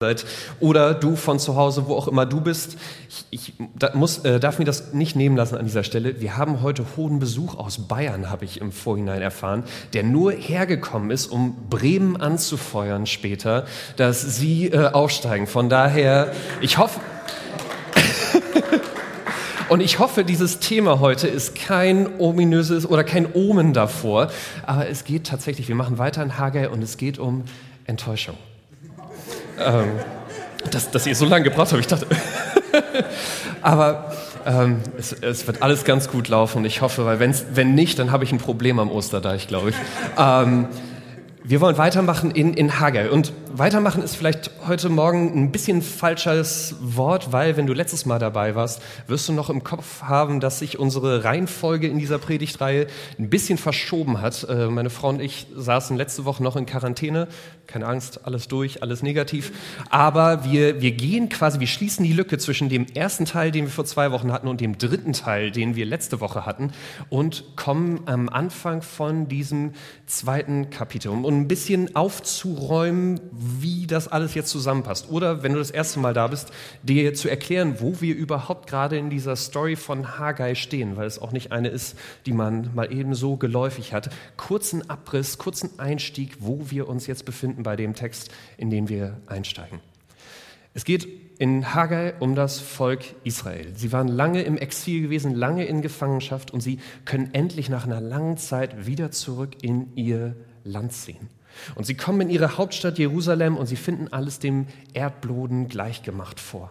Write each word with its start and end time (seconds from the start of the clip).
seid 0.00 0.24
oder 0.60 0.94
du 0.94 1.16
von 1.16 1.40
zu 1.40 1.56
Hause, 1.56 1.88
wo 1.88 1.96
auch 1.96 2.06
immer 2.06 2.24
du 2.24 2.40
bist. 2.40 2.76
Ich, 3.08 3.24
ich 3.30 3.52
da 3.76 3.96
muss, 3.96 4.18
äh, 4.18 4.38
darf 4.38 4.60
mir 4.60 4.64
das 4.64 4.92
nicht 4.92 5.16
nehmen 5.16 5.36
lassen 5.36 5.56
an 5.56 5.64
dieser 5.64 5.82
Stelle. 5.82 6.20
Wir 6.20 6.36
haben 6.36 6.62
heute 6.62 6.84
hohen 6.96 7.18
Besuch 7.18 7.56
aus 7.56 7.88
Bayern, 7.88 8.30
habe 8.30 8.44
ich 8.44 8.60
im 8.60 8.70
Vorhinein 8.70 9.22
erfahren, 9.22 9.64
der 9.94 10.04
nur 10.04 10.30
hergekommen 10.30 11.10
ist, 11.10 11.26
um 11.26 11.56
Bremen 11.68 12.16
anzufeuern 12.16 13.06
später, 13.06 13.66
dass 13.96 14.22
sie 14.22 14.68
äh, 14.68 14.86
aufsteigen. 14.86 15.48
Von 15.48 15.68
daher, 15.68 16.32
ich 16.60 16.78
hoffe... 16.78 17.00
Und 19.68 19.80
ich 19.80 19.98
hoffe, 19.98 20.24
dieses 20.24 20.60
Thema 20.60 21.00
heute 21.00 21.26
ist 21.26 21.54
kein 21.54 22.20
ominöses 22.20 22.88
oder 22.88 23.02
kein 23.02 23.34
Omen 23.34 23.74
davor, 23.74 24.30
aber 24.64 24.88
es 24.88 25.04
geht 25.04 25.26
tatsächlich, 25.26 25.68
wir 25.68 25.74
machen 25.74 25.98
weiter 25.98 26.22
in 26.22 26.38
Haggai 26.38 26.70
und 26.70 26.82
es 26.82 26.96
geht 26.96 27.18
um 27.18 27.44
Enttäuschung. 27.84 28.38
Ähm, 29.60 29.90
dass, 30.70 30.90
dass 30.90 31.06
ihr 31.06 31.14
so 31.14 31.24
lange 31.24 31.44
gebraucht 31.44 31.72
habt, 31.72 31.80
ich 31.80 31.86
dachte. 31.86 32.06
Aber 33.62 34.12
ähm, 34.46 34.80
es, 34.98 35.12
es, 35.12 35.46
wird 35.46 35.62
alles 35.62 35.84
ganz 35.84 36.08
gut 36.08 36.28
laufen. 36.28 36.64
Ich 36.64 36.80
hoffe, 36.80 37.04
weil 37.04 37.20
wenn's, 37.20 37.44
wenn 37.52 37.74
nicht, 37.74 37.98
dann 37.98 38.12
habe 38.12 38.24
ich 38.24 38.32
ein 38.32 38.38
Problem 38.38 38.78
am 38.78 38.90
Osterdeich, 38.90 39.48
glaube 39.48 39.70
ich. 39.70 39.76
Ähm, 40.18 40.68
wir 41.48 41.62
wollen 41.62 41.78
weitermachen 41.78 42.30
in, 42.30 42.52
in 42.52 42.78
Haggai. 42.78 43.10
Und 43.10 43.32
weitermachen 43.50 44.02
ist 44.02 44.16
vielleicht 44.16 44.50
heute 44.66 44.90
Morgen 44.90 45.32
ein 45.34 45.50
bisschen 45.50 45.80
falsches 45.80 46.76
Wort, 46.80 47.32
weil 47.32 47.56
wenn 47.56 47.66
du 47.66 47.72
letztes 47.72 48.04
Mal 48.04 48.18
dabei 48.18 48.54
warst, 48.54 48.82
wirst 49.06 49.28
du 49.30 49.32
noch 49.32 49.48
im 49.48 49.64
Kopf 49.64 50.02
haben, 50.02 50.40
dass 50.40 50.58
sich 50.58 50.78
unsere 50.78 51.24
Reihenfolge 51.24 51.88
in 51.88 51.98
dieser 51.98 52.18
Predigtreihe 52.18 52.86
ein 53.18 53.30
bisschen 53.30 53.56
verschoben 53.56 54.20
hat. 54.20 54.46
Äh, 54.46 54.66
meine 54.66 54.90
Frau 54.90 55.08
und 55.08 55.22
ich 55.22 55.46
saßen 55.56 55.96
letzte 55.96 56.26
Woche 56.26 56.42
noch 56.42 56.54
in 56.54 56.66
Quarantäne. 56.66 57.28
Keine 57.68 57.86
Angst, 57.86 58.24
alles 58.24 58.48
durch, 58.48 58.82
alles 58.82 59.02
negativ. 59.02 59.52
Aber 59.90 60.42
wir, 60.42 60.80
wir 60.80 60.92
gehen 60.92 61.28
quasi, 61.28 61.60
wir 61.60 61.66
schließen 61.66 62.02
die 62.02 62.14
Lücke 62.14 62.38
zwischen 62.38 62.70
dem 62.70 62.86
ersten 62.94 63.26
Teil, 63.26 63.50
den 63.50 63.66
wir 63.66 63.70
vor 63.70 63.84
zwei 63.84 64.10
Wochen 64.10 64.32
hatten, 64.32 64.48
und 64.48 64.62
dem 64.62 64.78
dritten 64.78 65.12
Teil, 65.12 65.50
den 65.50 65.76
wir 65.76 65.84
letzte 65.84 66.22
Woche 66.22 66.46
hatten 66.46 66.72
und 67.10 67.44
kommen 67.56 68.00
am 68.06 68.30
Anfang 68.30 68.80
von 68.80 69.28
diesem 69.28 69.72
zweiten 70.06 70.70
Kapitel. 70.70 71.10
Und 71.10 71.26
ein 71.26 71.46
bisschen 71.46 71.94
aufzuräumen, 71.94 73.20
wie 73.32 73.86
das 73.86 74.08
alles 74.08 74.32
jetzt 74.32 74.48
zusammenpasst. 74.48 75.10
Oder 75.10 75.42
wenn 75.42 75.52
du 75.52 75.58
das 75.58 75.70
erste 75.70 76.00
Mal 76.00 76.14
da 76.14 76.28
bist, 76.28 76.50
dir 76.82 77.12
zu 77.12 77.28
erklären, 77.28 77.80
wo 77.80 78.00
wir 78.00 78.16
überhaupt 78.16 78.66
gerade 78.66 78.96
in 78.96 79.10
dieser 79.10 79.36
Story 79.36 79.76
von 79.76 80.18
Haggai 80.18 80.54
stehen, 80.54 80.96
weil 80.96 81.06
es 81.06 81.18
auch 81.18 81.32
nicht 81.32 81.52
eine 81.52 81.68
ist, 81.68 81.98
die 82.24 82.32
man 82.32 82.70
mal 82.74 82.90
eben 82.90 83.14
so 83.14 83.36
geläufig 83.36 83.92
hat. 83.92 84.08
Kurzen 84.38 84.88
Abriss, 84.88 85.36
kurzen 85.36 85.78
Einstieg, 85.78 86.38
wo 86.40 86.70
wir 86.70 86.88
uns 86.88 87.06
jetzt 87.06 87.26
befinden 87.26 87.57
bei 87.62 87.76
dem 87.76 87.94
Text, 87.94 88.30
in 88.56 88.70
den 88.70 88.88
wir 88.88 89.20
einsteigen. 89.26 89.80
Es 90.74 90.84
geht 90.84 91.08
in 91.38 91.74
Haggai 91.74 92.14
um 92.20 92.34
das 92.34 92.58
Volk 92.58 93.00
Israel. 93.24 93.72
Sie 93.74 93.92
waren 93.92 94.08
lange 94.08 94.42
im 94.42 94.58
Exil 94.58 95.02
gewesen, 95.02 95.34
lange 95.34 95.64
in 95.64 95.82
Gefangenschaft 95.82 96.52
und 96.52 96.60
sie 96.60 96.78
können 97.04 97.32
endlich 97.32 97.68
nach 97.68 97.84
einer 97.84 98.00
langen 98.00 98.36
Zeit 98.36 98.86
wieder 98.86 99.10
zurück 99.10 99.62
in 99.62 99.96
ihr 99.96 100.36
Land 100.64 100.92
ziehen. 100.92 101.28
Und 101.74 101.86
sie 101.86 101.94
kommen 101.94 102.22
in 102.22 102.30
ihre 102.30 102.58
Hauptstadt 102.58 102.98
Jerusalem 102.98 103.56
und 103.56 103.66
sie 103.66 103.76
finden 103.76 104.08
alles 104.12 104.38
dem 104.38 104.66
Erdboden 104.94 105.68
gleichgemacht 105.68 106.40
vor. 106.40 106.70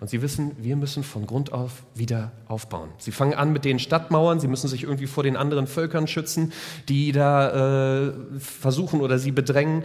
Und 0.00 0.08
sie 0.08 0.22
wissen, 0.22 0.52
wir 0.58 0.76
müssen 0.76 1.02
von 1.02 1.26
Grund 1.26 1.52
auf 1.52 1.82
wieder 1.94 2.32
aufbauen. 2.46 2.90
Sie 2.98 3.10
fangen 3.10 3.34
an 3.34 3.52
mit 3.52 3.64
den 3.64 3.78
Stadtmauern, 3.78 4.38
sie 4.38 4.46
müssen 4.46 4.68
sich 4.68 4.84
irgendwie 4.84 5.06
vor 5.06 5.24
den 5.24 5.36
anderen 5.36 5.66
Völkern 5.66 6.06
schützen, 6.06 6.52
die 6.88 7.12
da 7.12 8.06
äh, 8.06 8.12
versuchen 8.38 9.00
oder 9.00 9.18
sie 9.18 9.32
bedrängen. 9.32 9.82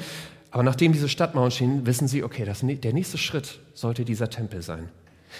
Aber 0.51 0.63
nachdem 0.63 0.93
diese 0.93 1.09
Stadtmauern 1.09 1.51
stehen, 1.51 1.85
wissen 1.85 2.07
sie, 2.07 2.23
okay, 2.23 2.45
das, 2.45 2.61
der 2.63 2.93
nächste 2.93 3.17
Schritt 3.17 3.59
sollte 3.73 4.05
dieser 4.05 4.29
Tempel 4.29 4.61
sein. 4.61 4.89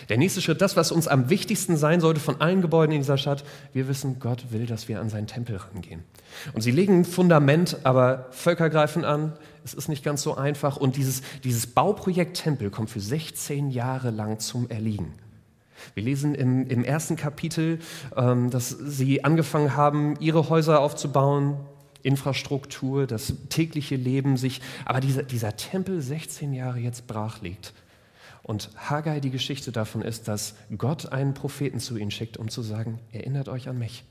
Der 0.09 0.17
nächste 0.17 0.41
Schritt, 0.41 0.61
das, 0.61 0.75
was 0.75 0.91
uns 0.91 1.08
am 1.08 1.30
wichtigsten 1.30 1.77
sein 1.77 2.02
sollte 2.02 2.19
von 2.19 2.41
allen 2.41 2.61
Gebäuden 2.61 2.94
in 2.94 3.02
dieser 3.02 3.17
Stadt, 3.17 3.44
wir 3.73 3.88
wissen, 3.88 4.19
Gott 4.19 4.52
will, 4.52 4.66
dass 4.66 4.88
wir 4.88 5.00
an 5.00 5.09
seinen 5.09 5.28
Tempel 5.28 5.57
rangehen. 5.57 6.03
Und 6.53 6.62
sie 6.62 6.72
legen 6.72 7.00
ein 7.00 7.06
Fundament, 7.06 7.78
aber 7.84 8.28
Völker 8.31 8.69
greifen 8.69 9.06
an, 9.06 9.34
es 9.63 9.73
ist 9.73 9.90
nicht 9.90 10.03
ganz 10.03 10.22
so 10.22 10.35
einfach 10.35 10.78
und 10.78 10.97
dieses, 10.97 11.22
dieses 11.44 11.67
Bauprojekt 11.67 12.38
Tempel 12.38 12.69
kommt 12.69 12.90
für 12.90 13.00
16 13.00 13.69
Jahre 13.69 14.12
lang 14.12 14.40
zum 14.40 14.69
Erliegen. 14.69 15.13
Wir 15.94 16.03
lesen 16.03 16.35
im, 16.35 16.67
im 16.67 16.84
ersten 16.84 17.16
Kapitel, 17.16 17.79
ähm, 18.16 18.50
dass 18.50 18.69
sie 18.69 19.23
angefangen 19.23 19.75
haben, 19.75 20.16
ihre 20.19 20.50
Häuser 20.50 20.79
aufzubauen, 20.79 21.57
Infrastruktur, 22.03 23.08
das 23.08 23.34
tägliche 23.50 23.96
Leben 23.96 24.38
sich, 24.38 24.62
aber 24.85 25.00
dieser, 25.00 25.24
dieser 25.24 25.56
Tempel 25.56 26.02
16 26.02 26.53
Jahre 26.53 26.80
jetzt 26.80 27.08
brach 27.08 27.41
liegt 27.41 27.74
und 28.47 28.69
Haggai 28.78 29.19
die 29.19 29.30
Geschichte 29.30 29.74
davon 29.74 30.02
ist, 30.02 30.30
dass 30.30 30.56
Gott 30.78 31.12
einen 31.12 31.34
Propheten 31.34 31.81
zu 31.81 31.97
ihnen 31.97 32.12
schickt, 32.12 32.38
um 32.38 32.47
zu 32.47 32.62
sagen, 32.62 33.00
erinnert 33.12 33.50
euch 33.50 33.68
an 33.68 33.78
mich. 33.78 34.06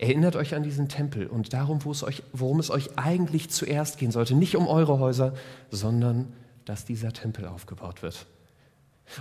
Erinnert 0.00 0.34
euch 0.34 0.56
an 0.56 0.64
diesen 0.64 0.88
Tempel 0.88 1.28
und 1.28 1.52
darum, 1.52 1.78
es 1.88 2.02
euch, 2.02 2.24
worum 2.32 2.58
es 2.58 2.70
euch 2.70 2.98
eigentlich 2.98 3.48
zuerst 3.50 3.98
gehen 3.98 4.10
sollte. 4.10 4.34
Nicht 4.34 4.56
um 4.56 4.66
eure 4.66 4.98
Häuser, 4.98 5.32
sondern 5.70 6.32
dass 6.64 6.84
dieser 6.84 7.12
Tempel 7.12 7.46
aufgebaut 7.46 8.02
wird. 8.02 8.26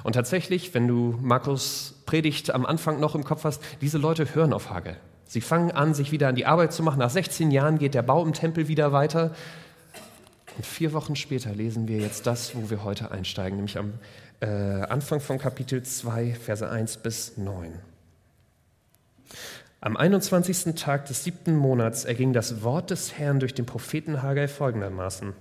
Und 0.03 0.13
tatsächlich, 0.13 0.73
wenn 0.73 0.87
du 0.87 1.19
Markus 1.21 2.01
Predigt 2.07 2.49
am 2.49 2.65
Anfang 2.65 2.99
noch 2.99 3.13
im 3.13 3.23
Kopf 3.23 3.43
hast, 3.43 3.61
diese 3.81 3.99
Leute 3.99 4.33
hören 4.33 4.53
auf 4.53 4.71
Haggai. 4.71 4.95
Sie 5.27 5.41
fangen 5.41 5.71
an, 5.71 5.93
sich 5.93 6.11
wieder 6.11 6.27
an 6.27 6.35
die 6.35 6.45
Arbeit 6.45 6.73
zu 6.73 6.83
machen. 6.83 6.99
Nach 6.99 7.09
16 7.09 7.51
Jahren 7.51 7.79
geht 7.79 7.93
der 7.93 8.03
Bau 8.03 8.23
im 8.23 8.33
Tempel 8.33 8.67
wieder 8.67 8.91
weiter. 8.91 9.31
Und 10.55 10.65
vier 10.65 10.93
Wochen 10.93 11.15
später 11.15 11.53
lesen 11.53 11.87
wir 11.87 11.97
jetzt 11.97 12.27
das, 12.27 12.55
wo 12.55 12.69
wir 12.69 12.83
heute 12.83 13.11
einsteigen, 13.11 13.57
nämlich 13.57 13.77
am 13.77 13.93
äh, 14.39 14.45
Anfang 14.45 15.19
von 15.19 15.37
Kapitel 15.37 15.83
2, 15.83 16.35
Verse 16.35 16.69
1 16.69 16.97
bis 16.97 17.37
9. 17.37 17.73
Am 19.81 19.97
21. 19.97 20.75
Tag 20.75 21.05
des 21.05 21.23
siebten 21.23 21.55
Monats 21.55 22.05
erging 22.05 22.33
das 22.33 22.63
Wort 22.63 22.89
des 22.89 23.17
Herrn 23.17 23.39
durch 23.39 23.53
den 23.53 23.65
Propheten 23.65 24.23
Haggai 24.23 24.47
folgendermaßen. 24.47 25.33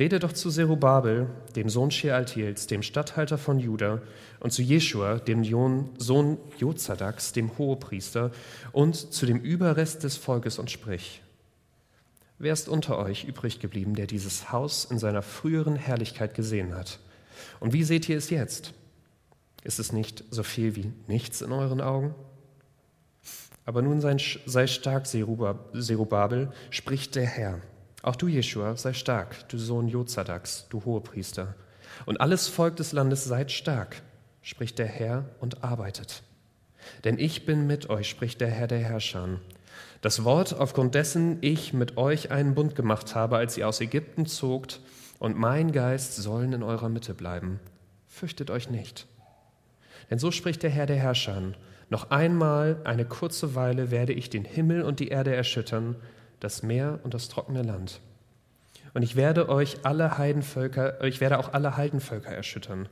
Rede 0.00 0.18
doch 0.18 0.32
zu 0.32 0.50
Zerubabel, 0.50 1.28
dem 1.54 1.68
Sohn 1.68 1.90
Shealtiels, 1.90 2.66
dem 2.66 2.82
Statthalter 2.82 3.36
von 3.36 3.58
Juda, 3.60 4.00
und 4.40 4.50
zu 4.50 4.62
Jeschua, 4.62 5.18
dem 5.18 5.44
Sohn 5.44 6.38
Jozadaks, 6.56 7.32
dem 7.34 7.58
Hohepriester, 7.58 8.30
und 8.72 8.96
zu 8.96 9.26
dem 9.26 9.40
Überrest 9.40 10.02
des 10.02 10.16
Volkes 10.16 10.58
und 10.58 10.70
sprich, 10.70 11.22
Wer 12.38 12.54
ist 12.54 12.70
unter 12.70 12.96
euch 12.96 13.24
übrig 13.24 13.60
geblieben, 13.60 13.94
der 13.94 14.06
dieses 14.06 14.50
Haus 14.50 14.86
in 14.86 14.98
seiner 14.98 15.20
früheren 15.20 15.76
Herrlichkeit 15.76 16.34
gesehen 16.34 16.74
hat? 16.74 16.98
Und 17.60 17.74
wie 17.74 17.84
seht 17.84 18.08
ihr 18.08 18.16
es 18.16 18.30
jetzt? 18.30 18.72
Ist 19.64 19.78
es 19.78 19.92
nicht 19.92 20.24
so 20.30 20.42
viel 20.42 20.76
wie 20.76 20.90
nichts 21.08 21.42
in 21.42 21.52
euren 21.52 21.82
Augen? 21.82 22.14
Aber 23.66 23.82
nun 23.82 24.00
sei 24.00 24.66
stark, 24.66 25.06
Zerubabel, 25.06 26.52
spricht 26.70 27.14
der 27.14 27.26
Herr. 27.26 27.60
Auch 28.02 28.16
du, 28.16 28.28
Jeschua, 28.28 28.76
sei 28.76 28.92
stark, 28.94 29.48
du 29.48 29.58
Sohn 29.58 29.88
Jozadaks, 29.88 30.66
du 30.70 30.84
Hohepriester. 30.84 31.54
Und 32.06 32.20
alles 32.20 32.48
Volk 32.48 32.76
des 32.76 32.92
Landes 32.92 33.24
seid 33.24 33.52
stark, 33.52 34.02
spricht 34.42 34.78
der 34.78 34.86
Herr, 34.86 35.26
und 35.38 35.62
arbeitet. 35.62 36.22
Denn 37.04 37.18
ich 37.18 37.44
bin 37.44 37.66
mit 37.66 37.90
euch, 37.90 38.08
spricht 38.08 38.40
der 38.40 38.50
Herr 38.50 38.66
der 38.66 38.78
Herrscher. 38.78 39.40
Das 40.00 40.24
Wort, 40.24 40.54
aufgrund 40.54 40.94
dessen 40.94 41.38
ich 41.42 41.74
mit 41.74 41.98
euch 41.98 42.30
einen 42.30 42.54
Bund 42.54 42.74
gemacht 42.74 43.14
habe, 43.14 43.36
als 43.36 43.58
ihr 43.58 43.68
aus 43.68 43.80
Ägypten 43.80 44.24
zogt, 44.26 44.80
und 45.18 45.36
mein 45.36 45.72
Geist 45.72 46.16
sollen 46.16 46.54
in 46.54 46.62
eurer 46.62 46.88
Mitte 46.88 47.12
bleiben. 47.12 47.60
Fürchtet 48.06 48.50
euch 48.50 48.70
nicht. 48.70 49.06
Denn 50.10 50.18
so 50.18 50.30
spricht 50.30 50.62
der 50.62 50.70
Herr 50.70 50.86
der 50.86 50.96
Herrscher. 50.96 51.42
Noch 51.90 52.10
einmal, 52.10 52.80
eine 52.84 53.04
kurze 53.04 53.54
Weile, 53.54 53.90
werde 53.90 54.14
ich 54.14 54.30
den 54.30 54.46
Himmel 54.46 54.82
und 54.82 54.98
die 54.98 55.08
Erde 55.08 55.34
erschüttern, 55.34 55.96
das 56.40 56.62
Meer 56.62 56.98
und 57.02 57.14
das 57.14 57.28
trockene 57.28 57.62
Land. 57.62 58.00
Und 58.92 59.02
ich 59.02 59.14
werde 59.14 59.48
euch 59.48 59.84
alle 59.84 60.18
Heidenvölker, 60.18 61.04
ich 61.04 61.20
werde 61.20 61.38
auch 61.38 61.52
alle 61.52 61.76
Heidenvölker 61.76 62.30
erschüttern. 62.30 62.88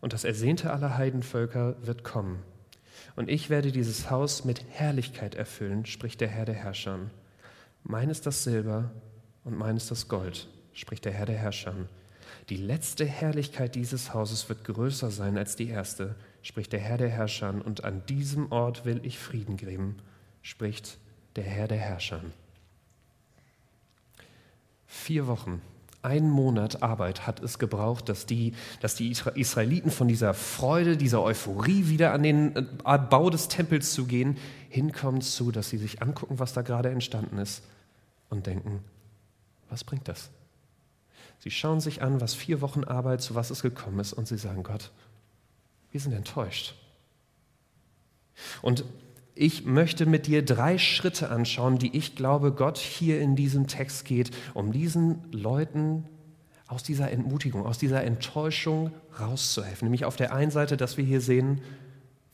Und 0.00 0.12
das 0.12 0.24
Ersehnte 0.24 0.72
aller 0.72 0.96
Heidenvölker 0.96 1.76
wird 1.82 2.04
kommen. 2.04 2.42
Und 3.16 3.28
ich 3.28 3.50
werde 3.50 3.70
dieses 3.70 4.10
Haus 4.10 4.44
mit 4.44 4.64
Herrlichkeit 4.70 5.34
erfüllen, 5.34 5.86
spricht 5.86 6.20
der 6.20 6.28
Herr 6.28 6.46
der 6.46 6.54
Herrscher. 6.54 6.98
Mein 7.84 8.10
ist 8.10 8.26
das 8.26 8.44
Silber 8.44 8.90
und 9.44 9.56
mein 9.56 9.76
ist 9.76 9.90
das 9.90 10.08
Gold, 10.08 10.48
spricht 10.72 11.04
der 11.04 11.12
Herr 11.12 11.26
der 11.26 11.38
Herrscher. 11.38 11.74
Die 12.48 12.56
letzte 12.56 13.04
Herrlichkeit 13.04 13.74
dieses 13.74 14.14
Hauses 14.14 14.48
wird 14.48 14.64
größer 14.64 15.10
sein 15.10 15.38
als 15.38 15.56
die 15.56 15.68
erste, 15.68 16.14
spricht 16.42 16.72
der 16.72 16.80
Herr 16.80 16.98
der 16.98 17.08
Herrscher. 17.08 17.54
Und 17.64 17.84
an 17.84 18.04
diesem 18.06 18.50
Ort 18.50 18.84
will 18.84 19.00
ich 19.04 19.18
Frieden 19.18 19.56
geben, 19.56 19.96
spricht 20.42 20.98
der 21.36 21.44
Herr 21.44 21.68
der 21.68 21.78
Herrscher. 21.78 22.22
Vier 24.92 25.28
Wochen 25.28 25.62
ein 26.02 26.28
Monat 26.28 26.82
Arbeit 26.82 27.28
hat 27.28 27.40
es 27.40 27.60
gebraucht, 27.60 28.08
dass 28.08 28.26
die, 28.26 28.54
dass 28.80 28.96
die 28.96 29.10
Israeliten 29.10 29.92
von 29.92 30.08
dieser 30.08 30.34
Freude, 30.34 30.96
dieser 30.96 31.22
Euphorie 31.22 31.86
wieder 31.86 32.12
an 32.12 32.24
den 32.24 32.56
äh, 32.56 32.98
Bau 32.98 33.30
des 33.30 33.46
Tempels 33.46 33.92
zu 33.92 34.06
gehen, 34.06 34.36
hinkommen 34.68 35.20
zu, 35.20 35.52
dass 35.52 35.68
sie 35.68 35.78
sich 35.78 36.02
angucken, 36.02 36.40
was 36.40 36.54
da 36.54 36.62
gerade 36.62 36.88
entstanden 36.88 37.38
ist 37.38 37.62
und 38.30 38.46
denken, 38.46 38.82
was 39.68 39.84
bringt 39.84 40.08
das? 40.08 40.30
Sie 41.38 41.52
schauen 41.52 41.80
sich 41.80 42.02
an, 42.02 42.20
was 42.20 42.34
vier 42.34 42.60
Wochen 42.60 42.82
Arbeit, 42.82 43.22
zu 43.22 43.36
was 43.36 43.50
es 43.50 43.62
gekommen 43.62 44.00
ist, 44.00 44.12
und 44.12 44.26
sie 44.26 44.38
sagen, 44.38 44.64
Gott, 44.64 44.90
wir 45.92 46.00
sind 46.00 46.14
enttäuscht. 46.14 46.74
Und 48.60 48.84
ich 49.40 49.64
möchte 49.64 50.04
mit 50.04 50.26
dir 50.26 50.44
drei 50.44 50.76
Schritte 50.76 51.30
anschauen, 51.30 51.78
die 51.78 51.96
ich 51.96 52.14
glaube, 52.14 52.52
Gott 52.52 52.76
hier 52.76 53.22
in 53.22 53.36
diesem 53.36 53.68
Text 53.68 54.04
geht, 54.04 54.32
um 54.52 54.70
diesen 54.70 55.32
Leuten 55.32 56.04
aus 56.66 56.82
dieser 56.82 57.10
Entmutigung, 57.10 57.64
aus 57.64 57.78
dieser 57.78 58.04
Enttäuschung 58.04 58.92
rauszuhelfen. 59.18 59.86
Nämlich 59.86 60.04
auf 60.04 60.16
der 60.16 60.34
einen 60.34 60.50
Seite, 60.50 60.76
dass 60.76 60.98
wir 60.98 61.04
hier 61.04 61.22
sehen, 61.22 61.62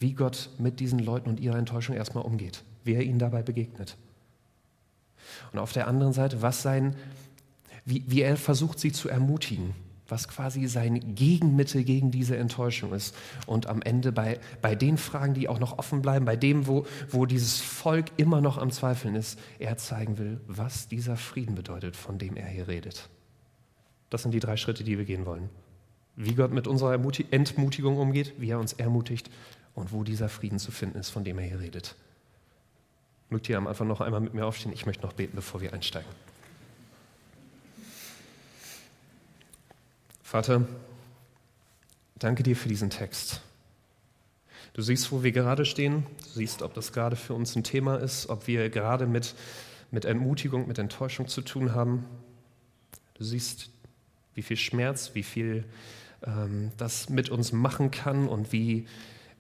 wie 0.01 0.15
Gott 0.15 0.51
mit 0.59 0.81
diesen 0.81 0.99
Leuten 0.99 1.31
und 1.31 1.39
ihrer 1.39 1.59
Enttäuschung 1.59 1.95
erstmal 1.95 2.25
umgeht, 2.25 2.65
wie 2.83 2.95
er 2.95 3.03
ihnen 3.03 3.21
dabei 3.21 3.43
begegnet. 3.43 3.97
Und 5.53 5.61
auf 5.61 5.73
der 5.73 5.87
anderen 5.87 6.13
Seite, 6.13 6.43
was 6.43 6.61
sein, 6.61 6.97
wie, 7.85 8.03
wie 8.09 8.23
er 8.23 8.37
versucht, 8.37 8.81
sie 8.81 8.91
zu 8.91 9.09
ermutigen, 9.09 9.77
was 10.09 10.29
quasi 10.29 10.67
sein 10.67 11.15
Gegenmittel 11.15 11.85
gegen 11.85 12.11
diese 12.11 12.37
Enttäuschung 12.37 12.93
ist. 12.93 13.15
Und 13.47 13.67
am 13.67 13.83
Ende 13.83 14.13
bei, 14.13 14.39
bei 14.63 14.75
den 14.75 14.99
Fragen, 14.99 15.35
die 15.35 15.49
auch 15.49 15.59
noch 15.59 15.79
offen 15.79 16.03
bleiben, 16.03 16.25
bei 16.25 16.37
dem, 16.37 16.67
wo, 16.67 16.87
wo 17.09 17.27
dieses 17.27 17.61
Volk 17.61 18.07
immer 18.17 18.41
noch 18.41 18.59
am 18.59 18.71
Zweifeln 18.71 19.15
ist, 19.15 19.39
er 19.59 19.77
zeigen 19.77 20.19
will, 20.19 20.41
was 20.47 20.89
dieser 20.89 21.17
Frieden 21.17 21.55
bedeutet, 21.55 21.97
von 21.97 22.19
dem 22.19 22.37
er 22.37 22.47
hier 22.47 22.69
redet. 22.69 23.09
Das 24.11 24.23
sind 24.23 24.33
die 24.33 24.41
drei 24.41 24.57
Schritte, 24.57 24.85
die 24.85 24.99
wir 24.99 25.05
gehen 25.05 25.27
wollen. 25.27 25.49
Wie 26.15 26.35
Gott 26.35 26.53
mit 26.53 26.67
unserer 26.67 26.95
Entmutigung 26.95 27.99
umgeht, 27.99 28.35
wie 28.39 28.51
er 28.51 28.59
uns 28.59 28.73
ermutigt 28.73 29.31
und 29.75 29.93
wo 29.93 30.05
dieser 30.05 30.29
Frieden 30.29 30.59
zu 30.59 30.71
finden 30.71 30.99
ist, 30.99 31.11
von 31.11 31.25
dem 31.25 31.39
er 31.39 31.45
hier 31.45 31.61
redet. 31.61 31.95
Mögt 33.29 33.49
ihr 33.49 33.59
am 33.59 33.67
Anfang 33.67 33.89
noch 33.89 34.01
einmal 34.01 34.21
mit 34.21 34.35
mir 34.35 34.47
aufstehen? 34.47 34.73
Ich 34.73 34.87
möchte 34.87 35.05
noch 35.05 35.13
beten, 35.13 35.35
bevor 35.35 35.61
wir 35.61 35.73
einsteigen. 35.73 36.09
Vater, 40.37 40.67
danke 42.19 42.43
dir 42.43 42.57
für 42.57 42.69
diesen 42.69 42.91
Text. 42.91 43.41
Du 44.75 44.83
siehst, 44.83 45.11
wo 45.11 45.23
wir 45.23 45.33
gerade 45.33 45.65
stehen. 45.65 46.05
Du 46.25 46.29
siehst, 46.29 46.61
ob 46.61 46.75
das 46.75 46.93
gerade 46.93 47.17
für 47.17 47.33
uns 47.33 47.57
ein 47.57 47.65
Thema 47.65 47.97
ist, 47.97 48.29
ob 48.29 48.47
wir 48.47 48.69
gerade 48.69 49.07
mit, 49.07 49.35
mit 49.91 50.05
Entmutigung, 50.05 50.69
mit 50.69 50.77
Enttäuschung 50.77 51.27
zu 51.27 51.41
tun 51.41 51.75
haben. 51.75 52.05
Du 53.15 53.25
siehst, 53.25 53.71
wie 54.35 54.43
viel 54.43 54.59
Schmerz, 54.59 55.13
wie 55.15 55.23
viel 55.23 55.65
ähm, 56.23 56.71
das 56.77 57.09
mit 57.09 57.31
uns 57.31 57.53
machen 57.53 57.91
kann 57.91 58.29
und 58.29 58.53
wie, 58.53 58.87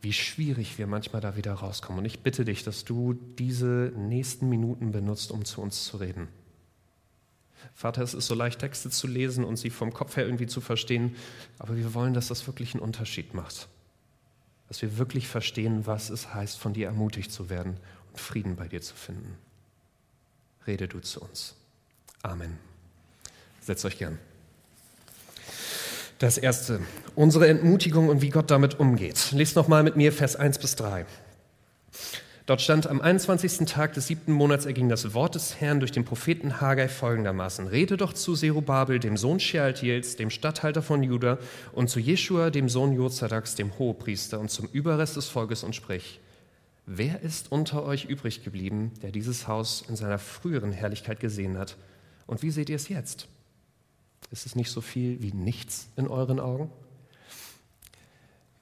wie 0.01 0.15
schwierig 0.15 0.79
wir 0.79 0.87
manchmal 0.87 1.21
da 1.21 1.37
wieder 1.37 1.53
rauskommen. 1.53 1.99
Und 1.99 2.05
ich 2.07 2.21
bitte 2.21 2.47
dich, 2.47 2.65
dass 2.65 2.87
du 2.87 3.13
diese 3.39 3.93
nächsten 3.95 4.49
Minuten 4.49 4.93
benutzt, 4.93 5.31
um 5.31 5.45
zu 5.45 5.61
uns 5.61 5.85
zu 5.85 5.99
reden. 5.99 6.29
Vater, 7.75 8.03
es 8.03 8.15
ist 8.15 8.27
so 8.27 8.35
leicht, 8.35 8.61
Texte 8.61 8.91
zu 8.91 9.07
lesen 9.07 9.45
und 9.45 9.57
sie 9.57 9.71
vom 9.71 9.93
Kopf 9.93 10.17
her 10.17 10.25
irgendwie 10.25 10.47
zu 10.47 10.61
verstehen, 10.61 11.17
aber 11.59 11.77
wir 11.77 11.95
wollen, 11.95 12.15
dass 12.15 12.29
das 12.29 12.47
wirklich 12.47 12.75
einen 12.75 12.83
Unterschied 12.83 13.35
macht. 13.35 13.69
Dass 14.69 14.83
wir 14.83 14.99
wirklich 14.99 15.29
verstehen, 15.29 15.87
was 15.87 16.11
es 16.11 16.35
heißt, 16.35 16.59
von 16.59 16.73
dir 16.73 16.87
ermutigt 16.87 17.31
zu 17.31 17.51
werden 17.51 17.77
und 18.11 18.21
Frieden 18.21 18.57
bei 18.57 18.69
dir 18.69 18.81
zu 18.81 18.95
finden. 18.95 19.37
Rede 20.67 20.89
du 20.89 21.01
zu 21.01 21.21
uns. 21.21 21.55
Amen. 22.23 22.59
Setzt 23.61 23.85
euch 23.85 23.99
gern. 23.99 24.19
Das 26.19 26.39
erste, 26.39 26.81
unsere 27.15 27.47
Entmutigung 27.47 28.09
und 28.09 28.23
wie 28.23 28.31
Gott 28.31 28.51
damit 28.51 28.81
umgeht. 28.81 29.33
Lest 29.33 29.55
nochmal 29.55 29.83
mit 29.83 29.97
mir 29.97 30.13
Vers 30.13 30.35
1 30.35 30.59
bis 30.59 30.75
3. 30.77 31.05
Dort 32.47 32.63
stand, 32.63 32.87
am 32.87 33.01
21. 33.01 33.67
Tag 33.67 33.95
des 33.95 34.07
siebten 34.07 34.31
Monats 34.31 34.67
erging 34.67 34.89
das 34.89 35.15
Wort 35.15 35.35
des 35.35 35.61
Herrn 35.61 35.81
durch 35.81 35.91
den 35.91 36.05
Propheten 36.05 36.61
Haggai 36.61 36.87
folgendermaßen. 36.87 37.67
Rede 37.67 37.97
doch 37.97 38.13
zu 38.13 38.37
Zerubabel, 38.37 39.01
dem 39.01 39.17
Sohn 39.17 39.41
Shealtiels, 39.41 40.15
dem 40.15 40.31
Statthalter 40.31 40.81
von 40.81 41.03
Juda, 41.03 41.39
und 41.73 41.91
zu 41.91 41.99
Jeschua, 41.99 42.51
dem 42.51 42.69
Sohn 42.69 42.93
Jozadaks, 42.93 43.57
dem 43.57 43.77
Hohepriester, 43.81 44.39
und 44.39 44.53
zum 44.53 44.69
Überrest 44.69 45.17
des 45.17 45.29
Volkes 45.29 45.65
und 45.65 45.75
sprich, 45.75 46.21
wer 46.87 47.21
ist 47.23 47.51
unter 47.51 47.85
euch 47.85 48.05
übrig 48.05 48.45
geblieben, 48.45 48.93
der 49.03 49.11
dieses 49.11 49.49
Haus 49.49 49.85
in 49.89 49.97
seiner 49.97 50.21
früheren 50.21 50.71
Herrlichkeit 50.71 51.19
gesehen 51.19 51.59
hat? 51.59 51.77
Und 52.29 52.43
wie 52.43 52.53
seht 52.53 52.69
ihr 52.69 52.77
es 52.77 52.89
jetzt? 52.89 53.27
Ist 54.31 54.47
es 54.47 54.55
nicht 54.55 54.71
so 54.71 54.81
viel 54.81 55.21
wie 55.21 55.33
nichts 55.33 55.89
in 55.97 56.07
euren 56.07 56.39
Augen? 56.39 56.71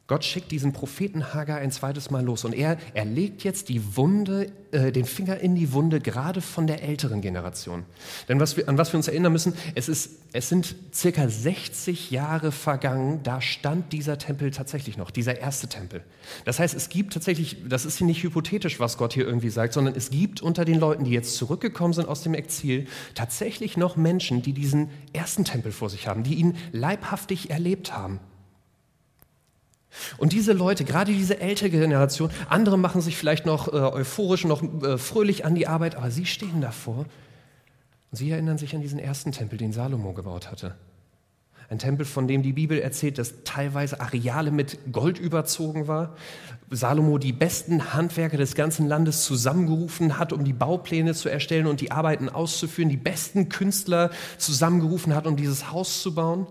Gott 0.07 0.23
schickt 0.23 0.51
diesen 0.51 0.75
Propheten 0.75 1.33
Hagar 1.33 1.59
ein 1.59 1.71
zweites 1.71 2.11
Mal 2.11 2.23
los 2.23 2.45
und 2.45 2.53
er, 2.53 2.77
er 2.93 3.07
legt 3.07 3.43
jetzt 3.43 3.71
die 3.71 3.97
Wunde, 3.97 4.53
äh, 4.71 4.93
den 4.93 5.07
Finger 5.07 5.39
in 5.39 5.55
die 5.55 5.73
Wunde, 5.73 5.99
gerade 5.99 6.43
von 6.43 6.67
der 6.67 6.83
älteren 6.83 7.23
Generation. 7.23 7.85
Denn 8.29 8.39
was 8.39 8.59
wir, 8.59 8.69
an 8.69 8.77
was 8.77 8.93
wir 8.93 8.99
uns 8.99 9.09
erinnern 9.09 9.33
müssen, 9.33 9.55
es, 9.75 9.89
ist, 9.89 10.11
es 10.35 10.51
sind 10.51 10.77
circa 10.93 11.31
60 11.31 12.11
Jahre 12.11 12.53
vergangen, 12.53 13.21
da 13.23 13.41
stand 13.41 13.95
dieser 13.95 14.19
Tempel 14.19 14.51
tatsächlich 14.51 14.99
noch, 14.99 15.11
dieser 15.11 15.39
erste 15.39 15.69
Tempel. 15.69 16.03
Das 16.45 16.59
heißt, 16.59 16.75
es 16.75 16.91
gibt 16.91 17.15
tatsächlich, 17.15 17.57
das 17.67 17.87
ist 17.87 17.97
hier 17.97 18.07
nicht 18.07 18.23
hypothetisch, 18.23 18.81
was 18.81 18.99
Gott 18.99 19.15
hier 19.15 19.25
irgendwie 19.25 19.49
sagt, 19.49 19.73
sondern 19.73 19.95
es 19.95 20.11
gibt 20.11 20.43
unter 20.43 20.67
den 20.67 20.79
Leuten, 20.79 21.05
die 21.05 21.13
jetzt 21.13 21.35
zurückgekommen 21.37 21.95
sind 21.95 22.09
aus 22.09 22.23
dem 22.23 22.35
Exil, 22.35 22.89
tatsächlich 23.15 23.79
noch 23.79 23.97
Menschen, 23.97 24.43
die 24.43 24.53
diesen 24.53 24.91
ersten 25.15 25.47
Tempel 25.47 25.73
vor 25.73 25.89
sich 25.89 26.09
haben, 26.09 26.25
die 26.25 26.35
ihn 26.35 26.59
leibhaftig 26.73 27.49
erlebt 27.49 27.97
haben. 27.97 28.21
Und 30.19 30.33
diese 30.33 30.53
Leute, 30.53 30.85
gerade 30.85 31.13
diese 31.13 31.41
ältere 31.41 31.71
Generation, 31.71 32.31
andere 32.49 32.79
machen 32.79 33.01
sich 33.01 33.17
vielleicht 33.17 33.47
noch 33.47 33.69
äh, 33.69 33.77
euphorisch, 33.77 34.45
noch 34.45 34.63
äh, 34.83 34.99
fröhlich 34.99 35.45
an 35.45 35.55
die 35.55 35.67
Arbeit, 35.67 35.97
aber 35.97 36.11
sie 36.11 36.27
stehen 36.27 36.61
davor 36.61 37.07
und 38.11 38.19
sie 38.19 38.31
erinnern 38.31 38.59
sich 38.59 38.75
an 38.75 38.81
diesen 38.81 38.99
ersten 38.99 39.33
Tempel, 39.33 39.59
den 39.59 39.73
Salomo 39.73 40.13
gebaut 40.13 40.51
hatte. 40.51 40.75
Ein 41.71 41.79
Tempel, 41.79 42.05
von 42.05 42.29
dem 42.29 42.43
die 42.43 42.53
Bibel 42.53 42.79
erzählt, 42.79 43.19
dass 43.19 43.43
teilweise 43.45 44.01
Areale 44.01 44.51
mit 44.51 44.93
Gold 44.93 45.19
überzogen 45.19 45.89
war. 45.89 46.15
Salomo 46.71 47.19
die 47.19 47.33
besten 47.33 47.95
Handwerker 47.95 48.37
des 48.37 48.55
ganzen 48.55 48.87
Landes 48.87 49.25
zusammengerufen 49.25 50.19
hat, 50.19 50.33
um 50.33 50.45
die 50.45 50.53
Baupläne 50.53 51.15
zu 51.15 51.31
erstellen 51.31 51.67
und 51.67 51.81
die 51.81 51.91
Arbeiten 51.91 52.29
auszuführen, 52.29 52.91
die 52.91 52.97
besten 52.97 53.49
Künstler 53.49 54.11
zusammengerufen 54.37 55.15
hat, 55.15 55.27
um 55.27 55.37
dieses 55.37 55.73
Haus 55.73 56.03
zu 56.03 56.15
bauen. 56.15 56.47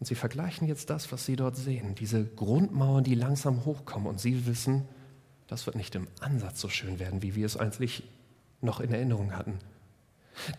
Und 0.00 0.06
sie 0.06 0.14
vergleichen 0.14 0.66
jetzt 0.66 0.88
das, 0.90 1.12
was 1.12 1.26
sie 1.26 1.36
dort 1.36 1.56
sehen, 1.56 1.94
diese 1.94 2.24
Grundmauern, 2.24 3.04
die 3.04 3.14
langsam 3.14 3.66
hochkommen. 3.66 4.08
Und 4.08 4.18
sie 4.18 4.46
wissen, 4.46 4.88
das 5.46 5.66
wird 5.66 5.76
nicht 5.76 5.94
im 5.94 6.08
Ansatz 6.20 6.60
so 6.60 6.70
schön 6.70 6.98
werden, 6.98 7.22
wie 7.22 7.34
wir 7.34 7.44
es 7.44 7.58
eigentlich 7.58 8.02
noch 8.62 8.80
in 8.80 8.92
Erinnerung 8.92 9.36
hatten. 9.36 9.58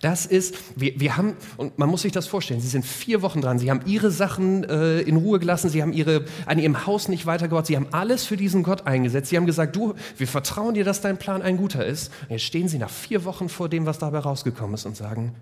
Das 0.02 0.28
ist, 0.28 0.56
wir, 0.80 1.00
wir 1.00 1.18
haben, 1.18 1.36
und 1.58 1.80
man 1.80 1.90
muss 1.90 2.04
sich 2.04 2.12
das 2.12 2.28
vorstellen, 2.28 2.62
sie 2.62 2.68
sind 2.68 2.86
vier 2.86 3.24
Wochen 3.24 3.42
dran, 3.42 3.58
sie 3.58 3.72
haben 3.72 3.82
ihre 3.88 4.12
Sachen 4.12 4.64
äh, 4.64 5.00
in 5.02 5.16
Ruhe 5.16 5.40
gelassen, 5.40 5.70
sie 5.70 5.82
haben 5.82 5.94
ihre, 5.94 6.26
an 6.46 6.60
ihrem 6.60 6.86
Haus 6.86 7.08
nicht 7.08 7.26
weitergebaut, 7.26 7.66
sie 7.66 7.76
haben 7.76 7.88
alles 7.92 8.26
für 8.26 8.38
diesen 8.38 8.62
Gott 8.62 8.86
eingesetzt, 8.86 9.30
sie 9.30 9.38
haben 9.38 9.48
gesagt, 9.48 9.76
du, 9.76 9.96
wir 10.18 10.28
vertrauen 10.28 10.76
dir, 10.76 10.84
dass 10.84 11.02
dein 11.02 11.18
Plan 11.18 11.42
ein 11.42 11.58
guter 11.58 11.84
ist. 11.84 12.12
Und 12.24 12.32
jetzt 12.32 12.44
stehen 12.44 12.68
sie 12.68 12.78
nach 12.78 12.92
vier 12.92 13.26
Wochen 13.26 13.50
vor 13.50 13.70
dem, 13.70 13.88
was 13.88 13.98
dabei 13.98 14.20
rausgekommen 14.20 14.76
ist 14.76 14.86
und 14.86 14.96
sagen, 14.96 15.34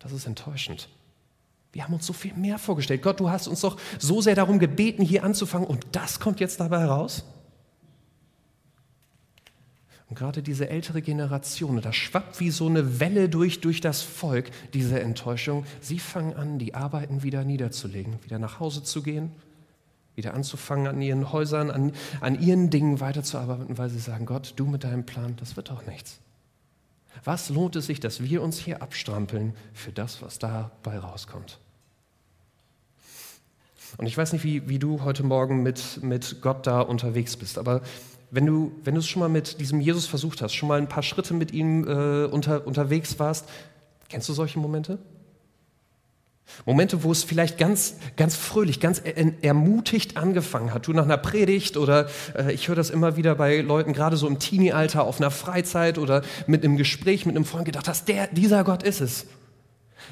das 0.00 0.10
ist 0.10 0.26
enttäuschend. 0.26 0.88
Wir 1.76 1.84
haben 1.84 1.92
uns 1.92 2.06
so 2.06 2.14
viel 2.14 2.32
mehr 2.32 2.56
vorgestellt. 2.56 3.02
Gott, 3.02 3.20
du 3.20 3.28
hast 3.28 3.48
uns 3.48 3.60
doch 3.60 3.78
so 3.98 4.22
sehr 4.22 4.34
darum 4.34 4.58
gebeten, 4.58 5.02
hier 5.02 5.24
anzufangen 5.24 5.68
und 5.68 5.86
das 5.92 6.20
kommt 6.20 6.40
jetzt 6.40 6.58
dabei 6.58 6.80
heraus? 6.80 7.22
Und 10.08 10.16
gerade 10.16 10.42
diese 10.42 10.70
ältere 10.70 11.02
Generation, 11.02 11.78
da 11.82 11.92
schwappt 11.92 12.40
wie 12.40 12.50
so 12.50 12.66
eine 12.66 12.98
Welle 12.98 13.28
durch, 13.28 13.60
durch 13.60 13.82
das 13.82 14.00
Volk, 14.00 14.50
diese 14.72 15.00
Enttäuschung. 15.00 15.66
Sie 15.82 15.98
fangen 15.98 16.32
an, 16.32 16.58
die 16.58 16.74
Arbeiten 16.74 17.22
wieder 17.22 17.44
niederzulegen, 17.44 18.24
wieder 18.24 18.38
nach 18.38 18.58
Hause 18.58 18.82
zu 18.82 19.02
gehen, 19.02 19.32
wieder 20.14 20.32
anzufangen, 20.32 20.86
an 20.86 21.02
ihren 21.02 21.30
Häusern, 21.30 21.70
an, 21.70 21.92
an 22.22 22.40
ihren 22.40 22.70
Dingen 22.70 23.00
weiterzuarbeiten, 23.00 23.76
weil 23.76 23.90
sie 23.90 23.98
sagen, 23.98 24.24
Gott, 24.24 24.54
du 24.56 24.64
mit 24.64 24.82
deinem 24.82 25.04
Plan, 25.04 25.36
das 25.36 25.56
wird 25.56 25.68
doch 25.68 25.84
nichts. 25.84 26.20
Was 27.22 27.50
lohnt 27.50 27.76
es 27.76 27.84
sich, 27.84 28.00
dass 28.00 28.22
wir 28.22 28.42
uns 28.42 28.58
hier 28.58 28.80
abstrampeln 28.80 29.52
für 29.74 29.92
das, 29.92 30.22
was 30.22 30.38
dabei 30.38 30.98
rauskommt? 31.00 31.58
Und 33.98 34.06
ich 34.06 34.16
weiß 34.16 34.32
nicht, 34.32 34.44
wie, 34.44 34.68
wie 34.68 34.78
du 34.78 35.02
heute 35.02 35.22
Morgen 35.22 35.62
mit, 35.62 36.02
mit 36.02 36.40
Gott 36.40 36.66
da 36.66 36.80
unterwegs 36.80 37.36
bist, 37.36 37.58
aber 37.58 37.82
wenn 38.30 38.46
du, 38.46 38.72
wenn 38.84 38.94
du 38.94 39.00
es 39.00 39.06
schon 39.06 39.20
mal 39.20 39.28
mit 39.28 39.60
diesem 39.60 39.80
Jesus 39.80 40.06
versucht 40.06 40.42
hast, 40.42 40.54
schon 40.54 40.68
mal 40.68 40.78
ein 40.78 40.88
paar 40.88 41.02
Schritte 41.02 41.32
mit 41.32 41.52
ihm 41.52 41.86
äh, 41.86 42.24
unter, 42.24 42.66
unterwegs 42.66 43.18
warst, 43.18 43.48
kennst 44.08 44.28
du 44.28 44.32
solche 44.32 44.58
Momente? 44.58 44.98
Momente, 46.64 47.02
wo 47.02 47.12
es 47.12 47.24
vielleicht 47.24 47.58
ganz, 47.58 47.96
ganz 48.16 48.36
fröhlich, 48.36 48.78
ganz 48.80 49.02
ermutigt 49.42 50.16
angefangen 50.16 50.72
hat. 50.72 50.86
Du 50.86 50.92
nach 50.92 51.04
einer 51.04 51.16
Predigt 51.16 51.76
oder 51.76 52.08
äh, 52.36 52.52
ich 52.52 52.68
höre 52.68 52.76
das 52.76 52.90
immer 52.90 53.16
wieder 53.16 53.34
bei 53.34 53.60
Leuten, 53.60 53.92
gerade 53.92 54.16
so 54.16 54.26
im 54.28 54.38
Teenie-Alter, 54.38 55.04
auf 55.04 55.20
einer 55.20 55.30
Freizeit 55.30 55.98
oder 55.98 56.22
mit 56.46 56.64
einem 56.64 56.76
Gespräch 56.76 57.26
mit 57.26 57.36
einem 57.36 57.44
Freund 57.44 57.64
gedacht 57.64 57.88
hast, 57.88 58.08
der, 58.08 58.28
dieser 58.28 58.64
Gott 58.64 58.82
ist 58.82 59.00
es. 59.00 59.26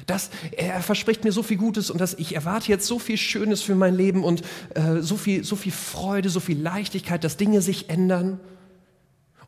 Das, 0.05 0.29
er 0.51 0.81
verspricht 0.81 1.23
mir 1.23 1.31
so 1.31 1.43
viel 1.43 1.57
Gutes 1.57 1.89
und 1.89 1.99
das, 1.99 2.13
ich 2.15 2.35
erwarte 2.35 2.69
jetzt 2.69 2.87
so 2.87 2.99
viel 2.99 3.17
Schönes 3.17 3.61
für 3.61 3.75
mein 3.75 3.95
Leben 3.95 4.23
und 4.23 4.41
äh, 4.75 5.01
so, 5.01 5.17
viel, 5.17 5.43
so 5.43 5.55
viel 5.55 5.71
Freude, 5.71 6.29
so 6.29 6.39
viel 6.39 6.59
Leichtigkeit, 6.59 7.23
dass 7.23 7.37
Dinge 7.37 7.61
sich 7.61 7.89
ändern. 7.89 8.39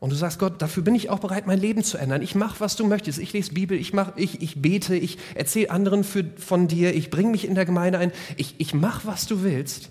Und 0.00 0.10
du 0.10 0.16
sagst, 0.16 0.38
Gott, 0.38 0.62
dafür 0.62 0.82
bin 0.82 0.94
ich 0.94 1.10
auch 1.10 1.18
bereit, 1.18 1.46
mein 1.46 1.58
Leben 1.58 1.82
zu 1.82 1.98
ändern. 1.98 2.22
Ich 2.22 2.34
mache, 2.34 2.60
was 2.60 2.76
du 2.76 2.86
möchtest. 2.86 3.18
Ich 3.18 3.32
lese 3.32 3.52
Bibel, 3.52 3.76
ich, 3.76 3.92
mach, 3.92 4.16
ich, 4.16 4.40
ich 4.42 4.62
bete, 4.62 4.94
ich 4.94 5.18
erzähle 5.34 5.70
anderen 5.70 6.04
für, 6.04 6.24
von 6.36 6.68
dir, 6.68 6.94
ich 6.94 7.10
bringe 7.10 7.30
mich 7.30 7.44
in 7.44 7.56
der 7.56 7.64
Gemeinde 7.64 7.98
ein. 7.98 8.12
Ich, 8.36 8.54
ich 8.58 8.74
mache, 8.74 9.06
was 9.08 9.26
du 9.26 9.42
willst. 9.42 9.90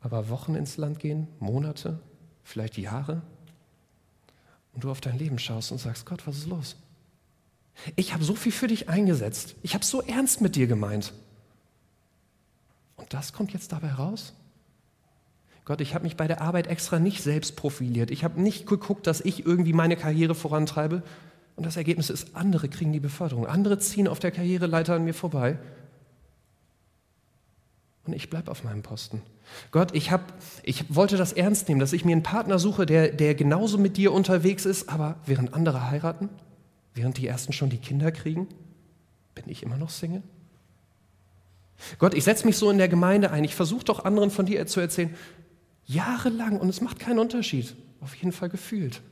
Aber 0.00 0.28
Wochen 0.28 0.54
ins 0.54 0.76
Land 0.76 1.00
gehen, 1.00 1.28
Monate, 1.38 1.98
vielleicht 2.42 2.78
Jahre, 2.78 3.22
und 4.74 4.84
du 4.84 4.90
auf 4.90 5.00
dein 5.00 5.18
Leben 5.18 5.38
schaust 5.38 5.72
und 5.72 5.78
sagst, 5.78 6.04
Gott, 6.04 6.26
was 6.26 6.38
ist 6.38 6.46
los? 6.46 6.76
Ich 7.96 8.12
habe 8.12 8.24
so 8.24 8.34
viel 8.34 8.52
für 8.52 8.66
dich 8.66 8.88
eingesetzt. 8.88 9.56
Ich 9.62 9.74
habe 9.74 9.84
so 9.84 10.00
ernst 10.02 10.40
mit 10.40 10.56
dir 10.56 10.66
gemeint. 10.66 11.12
Und 12.96 13.12
das 13.12 13.32
kommt 13.32 13.52
jetzt 13.52 13.72
dabei 13.72 13.92
raus? 13.92 14.32
Gott, 15.64 15.80
ich 15.80 15.94
habe 15.94 16.04
mich 16.04 16.16
bei 16.16 16.26
der 16.26 16.40
Arbeit 16.40 16.66
extra 16.66 16.98
nicht 16.98 17.22
selbst 17.22 17.56
profiliert. 17.56 18.10
Ich 18.10 18.22
habe 18.22 18.40
nicht 18.40 18.66
geguckt, 18.66 19.06
dass 19.06 19.20
ich 19.20 19.46
irgendwie 19.46 19.72
meine 19.72 19.96
Karriere 19.96 20.34
vorantreibe. 20.34 21.02
Und 21.56 21.64
das 21.64 21.76
Ergebnis 21.76 22.10
ist, 22.10 22.34
andere 22.34 22.68
kriegen 22.68 22.92
die 22.92 23.00
Beförderung. 23.00 23.46
Andere 23.46 23.78
ziehen 23.78 24.08
auf 24.08 24.18
der 24.18 24.30
Karriereleiter 24.30 24.94
an 24.94 25.04
mir 25.04 25.14
vorbei. 25.14 25.58
Und 28.06 28.12
ich 28.12 28.28
bleibe 28.28 28.50
auf 28.50 28.64
meinem 28.64 28.82
Posten. 28.82 29.22
Gott, 29.70 29.94
ich, 29.94 30.10
hab, 30.10 30.34
ich 30.62 30.94
wollte 30.94 31.16
das 31.16 31.32
ernst 31.32 31.68
nehmen, 31.68 31.80
dass 31.80 31.92
ich 31.92 32.04
mir 32.04 32.12
einen 32.12 32.22
Partner 32.22 32.58
suche, 32.58 32.84
der, 32.84 33.08
der 33.08 33.34
genauso 33.34 33.78
mit 33.78 33.96
dir 33.96 34.12
unterwegs 34.12 34.66
ist, 34.66 34.88
aber 34.88 35.16
während 35.24 35.54
andere 35.54 35.90
heiraten, 35.90 36.28
während 36.94 37.18
die 37.18 37.26
ersten 37.26 37.52
schon 37.52 37.70
die 37.70 37.78
Kinder 37.78 38.12
kriegen, 38.12 38.48
bin 39.34 39.44
ich 39.48 39.62
immer 39.62 39.76
noch 39.76 39.90
Single? 39.90 40.22
Gott, 41.98 42.14
ich 42.14 42.24
setze 42.24 42.46
mich 42.46 42.56
so 42.56 42.70
in 42.70 42.78
der 42.78 42.88
Gemeinde 42.88 43.30
ein, 43.30 43.44
ich 43.44 43.54
versuche 43.54 43.84
doch 43.84 44.04
anderen 44.04 44.30
von 44.30 44.46
dir 44.46 44.66
zu 44.66 44.80
erzählen, 44.80 45.14
Jahrelang 45.86 46.58
und 46.58 46.68
es 46.68 46.80
macht 46.80 46.98
keinen 46.98 47.18
Unterschied. 47.18 47.74
Auf 48.00 48.14
jeden 48.16 48.32
Fall 48.32 48.48
gefühlt. 48.48 49.02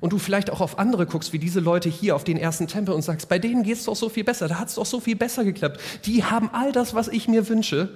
Und 0.00 0.12
du 0.12 0.18
vielleicht 0.18 0.50
auch 0.50 0.60
auf 0.60 0.78
andere 0.78 1.06
guckst, 1.06 1.32
wie 1.32 1.38
diese 1.38 1.60
Leute 1.60 1.88
hier 1.88 2.14
auf 2.14 2.24
den 2.24 2.36
ersten 2.36 2.66
Tempel 2.66 2.94
und 2.94 3.02
sagst, 3.02 3.28
bei 3.28 3.38
denen 3.38 3.62
geht 3.62 3.78
es 3.78 3.84
doch 3.84 3.96
so 3.96 4.08
viel 4.08 4.24
besser, 4.24 4.48
da 4.48 4.58
hat 4.58 4.68
es 4.68 4.74
doch 4.74 4.84
so 4.84 5.00
viel 5.00 5.16
besser 5.16 5.44
geklappt. 5.44 5.80
Die 6.04 6.24
haben 6.24 6.50
all 6.52 6.72
das, 6.72 6.94
was 6.94 7.08
ich 7.08 7.26
mir 7.26 7.48
wünsche. 7.48 7.90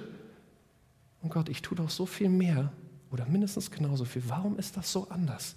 Und 1.21 1.29
Gott, 1.29 1.49
ich 1.49 1.61
tue 1.61 1.77
doch 1.77 1.89
so 1.89 2.05
viel 2.05 2.29
mehr 2.29 2.73
oder 3.11 3.25
mindestens 3.27 3.69
genauso 3.69 4.05
viel. 4.05 4.23
Warum 4.27 4.57
ist 4.57 4.75
das 4.75 4.91
so 4.91 5.07
anders? 5.09 5.55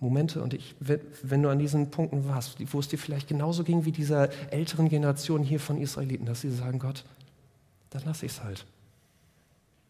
Momente, 0.00 0.42
und 0.42 0.54
ich, 0.54 0.76
wenn 0.78 1.42
du 1.42 1.48
an 1.48 1.58
diesen 1.58 1.90
Punkten 1.90 2.28
warst, 2.28 2.56
wo 2.72 2.78
es 2.78 2.88
dir 2.88 2.98
vielleicht 2.98 3.28
genauso 3.28 3.64
ging 3.64 3.84
wie 3.84 3.92
dieser 3.92 4.30
älteren 4.52 4.88
Generation 4.88 5.42
hier 5.42 5.58
von 5.58 5.76
Israeliten, 5.76 6.24
dass 6.24 6.40
sie 6.40 6.50
sagen, 6.50 6.78
Gott, 6.78 7.04
dann 7.90 8.02
lass 8.04 8.22
ich 8.22 8.32
es 8.32 8.44
halt. 8.44 8.64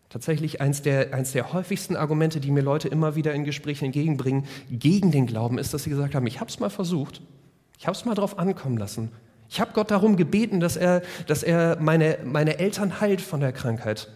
Tatsächlich 0.09 0.63
eins 0.63 0.81
der, 0.81 1.13
eins 1.13 1.33
der 1.33 1.53
häufigsten 1.53 1.95
Argumente, 1.95 2.41
die 2.41 2.51
mir 2.51 2.63
Leute 2.63 2.89
immer 2.89 3.15
wieder 3.15 3.35
in 3.35 3.45
Gesprächen 3.45 3.87
entgegenbringen, 3.87 4.47
gegen 4.71 5.11
den 5.11 5.27
Glauben, 5.27 5.59
ist, 5.59 5.75
dass 5.75 5.83
sie 5.83 5.91
gesagt 5.91 6.15
haben, 6.15 6.27
ich 6.27 6.41
habe 6.41 6.49
es 6.49 6.59
mal 6.59 6.71
versucht, 6.71 7.21
ich 7.79 7.87
habe 7.87 7.97
es 7.97 8.07
mal 8.07 8.15
drauf 8.15 8.39
ankommen 8.39 8.79
lassen. 8.79 9.11
Ich 9.51 9.61
habe 9.61 9.73
Gott 9.73 9.91
darum 9.91 10.17
gebeten, 10.17 10.61
dass 10.61 10.77
er, 10.77 11.03
dass 11.27 11.43
er 11.43 11.79
meine, 11.81 12.19
meine 12.25 12.59
Eltern 12.59 13.01
heilt 13.01 13.21
von 13.21 13.41
der 13.41 13.53
Krankheit. 13.53 14.09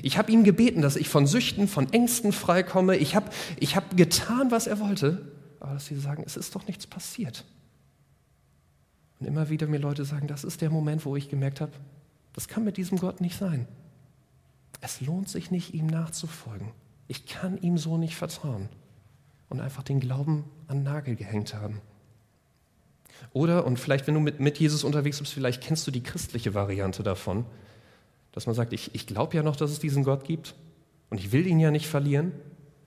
Ich 0.00 0.16
habe 0.16 0.32
ihm 0.32 0.44
gebeten, 0.44 0.80
dass 0.80 0.96
ich 0.96 1.08
von 1.08 1.26
Süchten, 1.26 1.68
von 1.68 1.92
Ängsten 1.92 2.32
freikomme. 2.32 2.96
Ich 2.96 3.14
habe 3.14 3.30
ich 3.58 3.76
hab 3.76 3.96
getan, 3.96 4.50
was 4.50 4.66
er 4.66 4.80
wollte. 4.80 5.32
Aber 5.60 5.74
dass 5.74 5.86
sie 5.86 5.96
sagen, 5.96 6.22
es 6.26 6.36
ist 6.36 6.54
doch 6.54 6.66
nichts 6.66 6.86
passiert. 6.86 7.44
Und 9.20 9.26
immer 9.26 9.48
wieder 9.50 9.66
mir 9.66 9.78
Leute 9.78 10.04
sagen, 10.04 10.26
das 10.26 10.44
ist 10.44 10.60
der 10.60 10.70
Moment, 10.70 11.04
wo 11.04 11.14
ich 11.14 11.28
gemerkt 11.28 11.60
habe, 11.60 11.72
das 12.32 12.48
kann 12.48 12.64
mit 12.64 12.76
diesem 12.76 12.98
Gott 12.98 13.20
nicht 13.20 13.36
sein. 13.36 13.68
Es 14.80 15.00
lohnt 15.00 15.28
sich 15.28 15.50
nicht, 15.50 15.74
ihm 15.74 15.86
nachzufolgen. 15.86 16.70
Ich 17.06 17.26
kann 17.26 17.58
ihm 17.58 17.78
so 17.78 17.98
nicht 17.98 18.16
vertrauen 18.16 18.68
und 19.48 19.60
einfach 19.60 19.82
den 19.82 20.00
Glauben 20.00 20.44
an 20.66 20.82
Nagel 20.82 21.14
gehängt 21.14 21.54
haben. 21.54 21.80
Oder, 23.32 23.64
und 23.66 23.78
vielleicht, 23.78 24.06
wenn 24.06 24.14
du 24.14 24.20
mit, 24.20 24.40
mit 24.40 24.58
Jesus 24.58 24.82
unterwegs 24.82 25.18
bist, 25.18 25.32
vielleicht 25.32 25.62
kennst 25.62 25.86
du 25.86 25.90
die 25.90 26.02
christliche 26.02 26.54
Variante 26.54 27.02
davon, 27.02 27.46
dass 28.32 28.46
man 28.46 28.54
sagt, 28.54 28.72
ich, 28.72 28.94
ich 28.94 29.06
glaube 29.06 29.36
ja 29.36 29.42
noch, 29.42 29.56
dass 29.56 29.70
es 29.70 29.78
diesen 29.78 30.04
Gott 30.04 30.24
gibt 30.24 30.54
und 31.10 31.18
ich 31.18 31.32
will 31.32 31.46
ihn 31.46 31.60
ja 31.60 31.70
nicht 31.70 31.86
verlieren, 31.86 32.32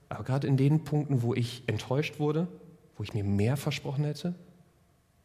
aber 0.08 0.24
gerade 0.24 0.46
in 0.46 0.56
den 0.56 0.84
Punkten, 0.84 1.22
wo 1.22 1.34
ich 1.34 1.62
enttäuscht 1.66 2.18
wurde, 2.18 2.48
wo 2.96 3.02
ich 3.02 3.14
mir 3.14 3.24
mehr 3.24 3.56
versprochen 3.56 4.04
hätte, 4.04 4.34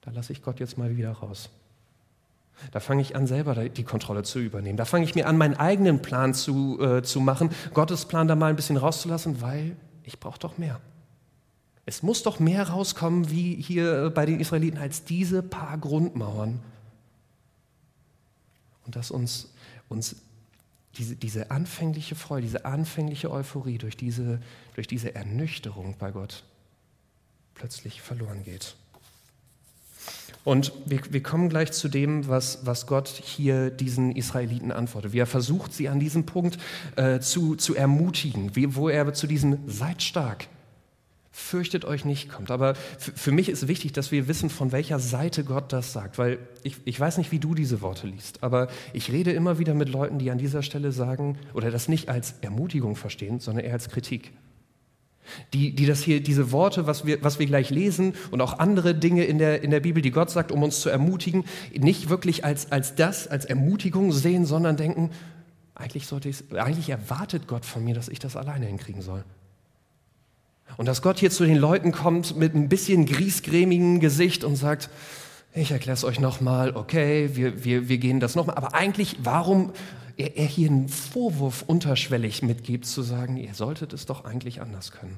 da 0.02 0.12
lasse 0.12 0.34
ich 0.34 0.42
Gott 0.42 0.60
jetzt 0.60 0.78
mal 0.78 0.96
wieder 0.98 1.12
raus. 1.12 1.50
Da 2.72 2.80
fange 2.80 3.02
ich 3.02 3.16
an, 3.16 3.26
selber 3.26 3.56
die 3.70 3.84
Kontrolle 3.84 4.24
zu 4.24 4.40
übernehmen. 4.40 4.78
Da 4.78 4.86
fange 4.86 5.06
ich 5.06 5.16
mir 5.16 5.28
an, 5.28 5.38
meinen 5.38 5.56
eigenen 5.56 6.02
Plan 6.02 6.34
zu, 6.34 6.80
äh, 6.80 7.02
zu 7.02 7.20
machen, 7.20 7.50
Gottes 7.74 8.06
Plan 8.06 8.28
da 8.28 8.36
mal 8.36 8.50
ein 8.50 8.56
bisschen 8.56 8.78
rauszulassen, 8.78 9.42
weil 9.42 9.76
ich 10.04 10.20
brauche 10.20 10.40
doch 10.40 10.58
mehr. 10.58 10.80
Es 11.86 12.04
muss 12.04 12.24
doch 12.24 12.40
mehr 12.40 12.70
rauskommen, 12.70 13.32
wie 13.32 13.56
hier 13.56 14.12
bei 14.12 14.26
den 14.26 14.40
Israeliten, 14.40 14.78
als 14.78 15.04
diese 15.04 15.42
paar 15.42 15.78
Grundmauern. 15.78 16.60
Und 18.86 18.96
dass 18.96 19.10
uns, 19.10 19.52
uns 19.92 20.16
diese, 20.98 21.16
diese 21.16 21.52
anfängliche 21.52 22.16
Freude, 22.16 22.48
diese 22.48 22.66
anfängliche 22.66 23.32
Euphorie 23.32 23.78
durch 23.78 23.96
diese, 23.96 24.40
durch 24.76 24.88
diese 24.88 25.16
Ernüchterung 25.16 25.96
bei 25.98 26.12
Gott 26.12 26.44
plötzlich 27.54 28.02
verloren 28.02 28.44
geht. 28.44 28.76
Und 30.44 30.74
wir, 30.86 31.02
wir, 31.12 31.22
kommen 31.22 31.50
gleich 31.50 31.72
zu 31.72 31.88
dem, 31.88 32.28
was, 32.28 32.66
was, 32.66 32.88
Gott 32.88 33.08
hier 33.08 33.70
diesen 33.70 34.16
Israeliten 34.16 34.72
antwortet. 34.72 35.14
Wie 35.14 35.20
er 35.20 35.28
versucht, 35.28 35.72
sie 35.72 35.88
an 35.88 36.00
diesem 36.00 36.26
Punkt 36.26 36.58
äh, 36.96 37.20
zu, 37.20 37.56
zu 37.56 37.76
ermutigen, 37.76 38.56
wie, 38.56 38.76
wo 38.76 38.90
er 38.90 39.14
zu 39.14 39.28
diesem 39.28 39.60
Seid 39.70 40.02
stark, 40.02 40.48
fürchtet 41.42 41.86
euch 41.86 42.06
nicht 42.06 42.30
kommt. 42.30 42.52
Aber 42.52 42.76
für 42.98 43.32
mich 43.32 43.50
ist 43.50 43.68
wichtig, 43.68 43.92
dass 43.94 44.12
wir 44.12 44.28
wissen, 44.28 44.50
von 44.50 44.72
welcher 44.72 45.00
Seite 45.00 45.44
Gott 45.44 45.74
das 45.74 45.92
sagt, 45.94 46.18
weil 46.18 46.40
ich, 46.64 46.78
ich 46.86 47.00
weiß 47.00 47.18
nicht, 47.18 47.32
wie 47.32 47.40
du 47.40 47.56
diese 47.56 47.82
Worte 47.82 48.08
liest, 48.08 48.44
aber 48.44 48.68
ich 48.94 49.12
rede 49.12 49.32
immer 49.32 49.60
wieder 49.60 49.74
mit 49.74 49.90
Leuten, 49.90 50.20
die 50.20 50.32
an 50.32 50.38
dieser 50.38 50.64
Stelle 50.64 50.92
sagen 50.92 51.38
oder 51.54 51.72
das 51.72 51.88
nicht 51.88 52.10
als 52.10 52.36
Ermutigung 52.42 52.96
verstehen, 52.96 53.40
sondern 53.40 53.66
eher 53.66 53.74
als 53.74 53.90
Kritik 53.90 54.32
die, 55.54 55.74
die 55.74 55.86
das 55.86 56.02
hier, 56.02 56.22
diese 56.22 56.52
Worte, 56.52 56.88
was 56.88 57.06
wir, 57.06 57.24
was 57.24 57.40
wir 57.40 57.46
gleich 57.46 57.70
lesen 57.70 58.14
und 58.32 58.42
auch 58.42 58.60
andere 58.60 58.96
Dinge 58.96 59.24
in 59.26 59.38
der, 59.38 59.64
in 59.64 59.72
der 59.72 59.80
Bibel, 59.80 60.02
die 60.02 60.12
Gott 60.12 60.30
sagt, 60.30 60.52
um 60.52 60.64
uns 60.64 60.82
zu 60.82 60.90
ermutigen, 60.90 61.46
nicht 61.78 62.10
wirklich 62.10 62.46
als, 62.46 62.72
als 62.72 62.96
das, 62.96 63.28
als 63.28 63.46
Ermutigung 63.46 64.12
sehen, 64.12 64.46
sondern 64.46 64.78
denken, 64.78 65.12
eigentlich, 65.76 66.08
sollte 66.08 66.32
eigentlich 66.56 66.90
erwartet 66.90 67.48
Gott 67.48 67.66
von 67.66 67.84
mir, 67.84 67.96
dass 67.96 68.10
ich 68.10 68.20
das 68.20 68.36
alleine 68.36 68.66
hinkriegen 68.66 69.02
soll. 69.02 69.24
Und 70.78 70.86
dass 70.88 71.02
Gott 71.02 71.20
hier 71.20 71.32
zu 71.32 71.46
den 71.46 71.58
Leuten 71.58 71.92
kommt 71.92 72.36
mit 72.36 72.56
ein 72.56 72.70
bisschen 72.70 73.06
griesgrämigem 73.06 74.00
Gesicht 74.00 74.44
und 74.44 74.56
sagt, 74.56 74.90
ich 75.54 75.72
erkläre 75.72 75.96
es 75.96 76.04
euch 76.04 76.20
nochmal, 76.20 76.76
okay, 76.76 77.32
wir, 77.34 77.64
wir, 77.64 77.90
wir 77.90 77.98
gehen 77.98 78.20
das 78.20 78.36
nochmal. 78.36 78.56
Aber 78.56 78.74
eigentlich, 78.74 79.18
warum 79.24 79.74
er, 80.18 80.38
er 80.38 80.46
hier 80.46 80.70
einen 80.70 80.88
Vorwurf 80.88 81.64
unterschwellig 81.68 82.42
mitgibt, 82.42 82.86
zu 82.86 83.02
sagen, 83.02 83.38
ihr 83.38 83.54
solltet 83.54 83.94
es 83.94 84.06
doch 84.06 84.24
eigentlich 84.24 84.62
anders 84.62 84.92
können. 84.92 85.18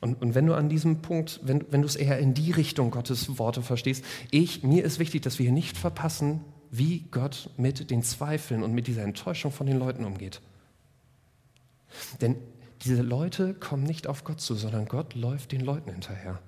Und, 0.00 0.20
und, 0.20 0.34
wenn 0.34 0.46
du 0.46 0.54
an 0.54 0.68
diesem 0.68 1.00
Punkt, 1.00 1.40
wenn, 1.42 1.64
wenn 1.70 1.80
du 1.80 1.88
es 1.88 1.96
eher 1.96 2.18
in 2.18 2.34
die 2.34 2.52
Richtung 2.52 2.90
Gottes 2.90 3.38
Worte 3.38 3.62
verstehst, 3.62 4.04
ich, 4.30 4.62
mir 4.62 4.84
ist 4.84 4.98
wichtig, 4.98 5.22
dass 5.22 5.38
wir 5.38 5.50
nicht 5.52 5.76
verpassen, 5.76 6.42
wie 6.70 7.04
Gott 7.10 7.50
mit 7.56 7.90
den 7.90 8.02
Zweifeln 8.02 8.62
und 8.62 8.72
mit 8.72 8.86
dieser 8.86 9.02
Enttäuschung 9.02 9.52
von 9.52 9.66
den 9.66 9.78
Leuten 9.78 10.04
umgeht. 10.04 10.40
Denn 12.20 12.36
diese 12.82 13.02
Leute 13.02 13.54
kommen 13.54 13.84
nicht 13.84 14.06
auf 14.06 14.24
Gott 14.24 14.40
zu, 14.40 14.54
sondern 14.54 14.86
Gott 14.86 15.14
läuft 15.14 15.52
den 15.52 15.60
Leuten 15.60 15.90
hinterher. 15.90 16.38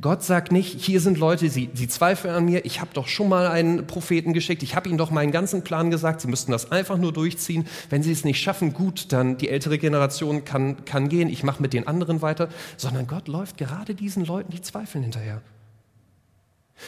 Gott 0.00 0.22
sagt 0.22 0.52
nicht, 0.52 0.80
hier 0.80 1.00
sind 1.00 1.18
Leute, 1.18 1.48
sie, 1.48 1.70
sie 1.72 1.88
zweifeln 1.88 2.34
an 2.34 2.44
mir, 2.44 2.64
ich 2.64 2.80
habe 2.80 2.90
doch 2.92 3.08
schon 3.08 3.28
mal 3.28 3.46
einen 3.46 3.86
Propheten 3.86 4.32
geschickt, 4.32 4.62
ich 4.62 4.76
habe 4.76 4.88
ihnen 4.88 4.98
doch 4.98 5.10
meinen 5.10 5.32
ganzen 5.32 5.64
Plan 5.64 5.90
gesagt, 5.90 6.20
sie 6.20 6.28
müssten 6.28 6.52
das 6.52 6.70
einfach 6.72 6.98
nur 6.98 7.12
durchziehen. 7.12 7.66
Wenn 7.88 8.02
sie 8.02 8.12
es 8.12 8.24
nicht 8.24 8.40
schaffen, 8.40 8.72
gut, 8.74 9.12
dann 9.12 9.38
die 9.38 9.48
ältere 9.48 9.78
Generation 9.78 10.44
kann, 10.44 10.84
kann 10.84 11.08
gehen, 11.08 11.28
ich 11.28 11.42
mache 11.42 11.62
mit 11.62 11.72
den 11.72 11.86
anderen 11.86 12.22
weiter, 12.22 12.48
sondern 12.76 13.06
Gott 13.06 13.28
läuft 13.28 13.56
gerade 13.56 13.94
diesen 13.94 14.24
Leuten, 14.24 14.52
die 14.52 14.60
zweifeln 14.60 15.02
hinterher. 15.02 15.40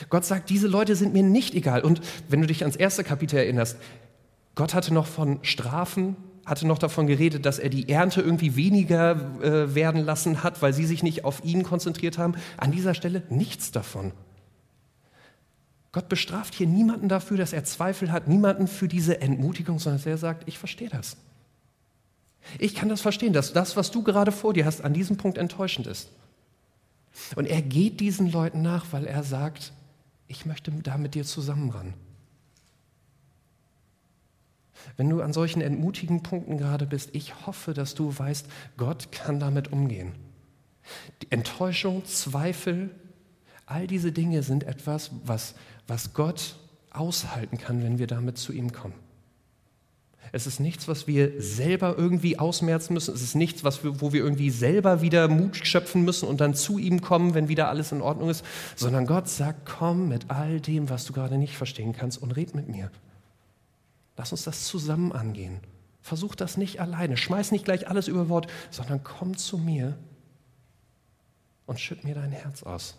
Gott 0.08 0.24
sagt, 0.24 0.50
diese 0.50 0.66
Leute 0.66 0.96
sind 0.96 1.12
mir 1.12 1.22
nicht 1.22 1.54
egal. 1.54 1.82
Und 1.82 2.00
wenn 2.28 2.40
du 2.40 2.46
dich 2.46 2.62
ans 2.62 2.76
erste 2.76 3.04
Kapitel 3.04 3.36
erinnerst, 3.36 3.78
Gott 4.54 4.74
hatte 4.74 4.92
noch 4.92 5.06
von 5.06 5.38
Strafen 5.42 6.16
hatte 6.46 6.66
noch 6.66 6.78
davon 6.78 7.06
geredet, 7.06 7.46
dass 7.46 7.58
er 7.58 7.68
die 7.68 7.88
Ernte 7.88 8.20
irgendwie 8.20 8.56
weniger 8.56 9.12
äh, 9.42 9.74
werden 9.74 10.04
lassen 10.04 10.42
hat, 10.42 10.62
weil 10.62 10.72
sie 10.72 10.84
sich 10.84 11.02
nicht 11.02 11.24
auf 11.24 11.44
ihn 11.44 11.62
konzentriert 11.62 12.18
haben. 12.18 12.34
An 12.56 12.70
dieser 12.70 12.94
Stelle 12.94 13.22
nichts 13.30 13.70
davon. 13.70 14.12
Gott 15.92 16.08
bestraft 16.08 16.54
hier 16.54 16.66
niemanden 16.66 17.08
dafür, 17.08 17.36
dass 17.36 17.52
er 17.52 17.64
Zweifel 17.64 18.10
hat, 18.10 18.26
niemanden 18.26 18.66
für 18.66 18.88
diese 18.88 19.20
Entmutigung, 19.20 19.78
sondern 19.78 20.02
er 20.04 20.18
sagt, 20.18 20.48
ich 20.48 20.58
verstehe 20.58 20.88
das. 20.88 21.16
Ich 22.58 22.74
kann 22.74 22.88
das 22.88 23.00
verstehen, 23.00 23.32
dass 23.32 23.52
das, 23.52 23.76
was 23.76 23.90
du 23.90 24.02
gerade 24.02 24.32
vor 24.32 24.52
dir 24.52 24.66
hast, 24.66 24.82
an 24.82 24.92
diesem 24.92 25.16
Punkt 25.16 25.38
enttäuschend 25.38 25.86
ist. 25.86 26.10
Und 27.36 27.46
er 27.46 27.62
geht 27.62 28.00
diesen 28.00 28.30
Leuten 28.30 28.60
nach, 28.60 28.86
weil 28.90 29.06
er 29.06 29.22
sagt, 29.22 29.72
ich 30.26 30.46
möchte 30.46 30.70
da 30.72 30.98
mit 30.98 31.14
dir 31.14 31.24
zusammen 31.24 31.70
ran. 31.70 31.94
Wenn 34.96 35.10
du 35.10 35.22
an 35.22 35.32
solchen 35.32 35.60
entmutigen 35.60 36.22
Punkten 36.22 36.58
gerade 36.58 36.86
bist, 36.86 37.10
ich 37.14 37.46
hoffe, 37.46 37.74
dass 37.74 37.94
du 37.94 38.16
weißt, 38.16 38.46
Gott 38.76 39.10
kann 39.12 39.40
damit 39.40 39.72
umgehen. 39.72 40.12
Die 41.22 41.32
Enttäuschung, 41.32 42.04
Zweifel, 42.04 42.90
all 43.66 43.86
diese 43.86 44.12
Dinge 44.12 44.42
sind 44.42 44.64
etwas, 44.64 45.10
was, 45.24 45.54
was 45.86 46.14
Gott 46.14 46.56
aushalten 46.90 47.58
kann, 47.58 47.82
wenn 47.82 47.98
wir 47.98 48.06
damit 48.06 48.38
zu 48.38 48.52
ihm 48.52 48.72
kommen. 48.72 48.94
Es 50.32 50.46
ist 50.46 50.58
nichts, 50.58 50.88
was 50.88 51.06
wir 51.06 51.40
selber 51.40 51.94
irgendwie 51.96 52.38
ausmerzen 52.38 52.94
müssen. 52.94 53.14
Es 53.14 53.22
ist 53.22 53.36
nichts, 53.36 53.62
was 53.62 53.84
wir, 53.84 54.00
wo 54.00 54.12
wir 54.12 54.22
irgendwie 54.22 54.50
selber 54.50 55.00
wieder 55.00 55.28
Mut 55.28 55.56
schöpfen 55.64 56.04
müssen 56.04 56.28
und 56.28 56.40
dann 56.40 56.54
zu 56.54 56.78
ihm 56.78 57.00
kommen, 57.00 57.34
wenn 57.34 57.48
wieder 57.48 57.68
alles 57.68 57.92
in 57.92 58.00
Ordnung 58.00 58.30
ist, 58.30 58.44
sondern 58.74 59.06
Gott 59.06 59.28
sagt, 59.28 59.64
komm 59.64 60.08
mit 60.08 60.30
all 60.30 60.60
dem, 60.60 60.90
was 60.90 61.04
du 61.04 61.12
gerade 61.12 61.38
nicht 61.38 61.56
verstehen 61.56 61.92
kannst 61.92 62.20
und 62.20 62.32
red 62.32 62.54
mit 62.54 62.68
mir. 62.68 62.90
Lass 64.16 64.32
uns 64.32 64.44
das 64.44 64.64
zusammen 64.64 65.12
angehen. 65.12 65.60
Versuch 66.00 66.34
das 66.34 66.56
nicht 66.56 66.80
alleine. 66.80 67.16
Schmeiß 67.16 67.50
nicht 67.50 67.64
gleich 67.64 67.88
alles 67.88 68.08
über 68.08 68.28
Wort, 68.28 68.46
sondern 68.70 69.02
komm 69.02 69.36
zu 69.36 69.58
mir 69.58 69.96
und 71.66 71.80
schütt 71.80 72.04
mir 72.04 72.14
dein 72.14 72.30
Herz 72.30 72.62
aus. 72.62 72.96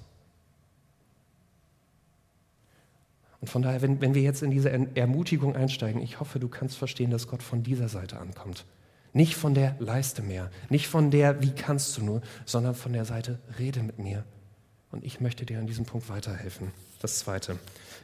Und 3.39 3.49
von 3.49 3.61
daher, 3.61 3.83
wenn, 3.83 4.01
wenn 4.01 4.15
wir 4.15 4.23
jetzt 4.23 4.41
in 4.41 4.49
diese 4.49 4.71
Ermutigung 4.95 5.55
einsteigen, 5.55 6.01
ich 6.01 6.19
hoffe, 6.19 6.39
du 6.39 6.47
kannst 6.47 6.77
verstehen, 6.77 7.11
dass 7.11 7.27
Gott 7.27 7.43
von 7.43 7.61
dieser 7.61 7.89
Seite 7.89 8.17
ankommt. 8.17 8.65
Nicht 9.13 9.35
von 9.35 9.53
der 9.53 9.75
Leiste 9.79 10.23
mehr, 10.23 10.49
nicht 10.69 10.87
von 10.87 11.11
der, 11.11 11.41
wie 11.43 11.51
kannst 11.51 11.95
du 11.95 12.03
nur, 12.03 12.21
sondern 12.45 12.73
von 12.73 12.91
der 12.91 13.05
Seite, 13.05 13.39
rede 13.59 13.83
mit 13.83 13.99
mir. 13.99 14.25
Und 14.91 15.05
ich 15.05 15.21
möchte 15.21 15.45
dir 15.45 15.59
an 15.59 15.67
diesem 15.67 15.85
Punkt 15.85 16.09
weiterhelfen. 16.09 16.71
Das 17.01 17.19
Zweite, 17.19 17.59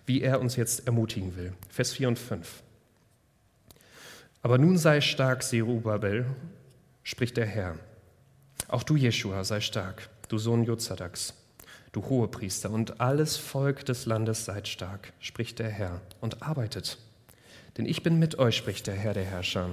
wie 0.05 0.21
er 0.21 0.39
uns 0.39 0.55
jetzt 0.55 0.85
ermutigen 0.85 1.35
will. 1.35 1.53
Vers 1.69 1.93
4 1.93 2.09
und 2.09 2.19
5. 2.19 2.61
Aber 4.43 4.57
nun 4.57 4.77
sei 4.77 5.01
stark, 5.01 5.43
Serubabel, 5.43 6.25
spricht 7.03 7.37
der 7.37 7.45
Herr. 7.45 7.75
Auch 8.67 8.83
du, 8.83 8.95
Jeschua, 8.95 9.43
sei 9.43 9.59
stark, 9.61 10.09
du 10.29 10.37
Sohn 10.37 10.63
Jozadaks, 10.63 11.35
du 11.91 12.03
Hohepriester, 12.03 12.71
und 12.71 12.99
alles 13.01 13.37
Volk 13.37 13.85
des 13.85 14.05
Landes 14.05 14.45
seid 14.45 14.67
stark, 14.67 15.13
spricht 15.19 15.59
der 15.59 15.69
Herr, 15.69 16.01
und 16.21 16.41
arbeitet. 16.41 16.97
Denn 17.77 17.85
ich 17.85 18.01
bin 18.01 18.17
mit 18.17 18.39
euch, 18.39 18.55
spricht 18.55 18.87
der 18.87 18.95
Herr 18.95 19.13
der 19.13 19.25
Herrscher. 19.25 19.69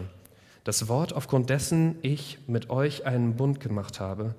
Das 0.64 0.88
Wort, 0.88 1.14
aufgrund 1.14 1.48
dessen 1.48 1.96
ich 2.02 2.38
mit 2.46 2.68
euch 2.68 3.06
einen 3.06 3.36
Bund 3.36 3.60
gemacht 3.60 4.00
habe, 4.00 4.34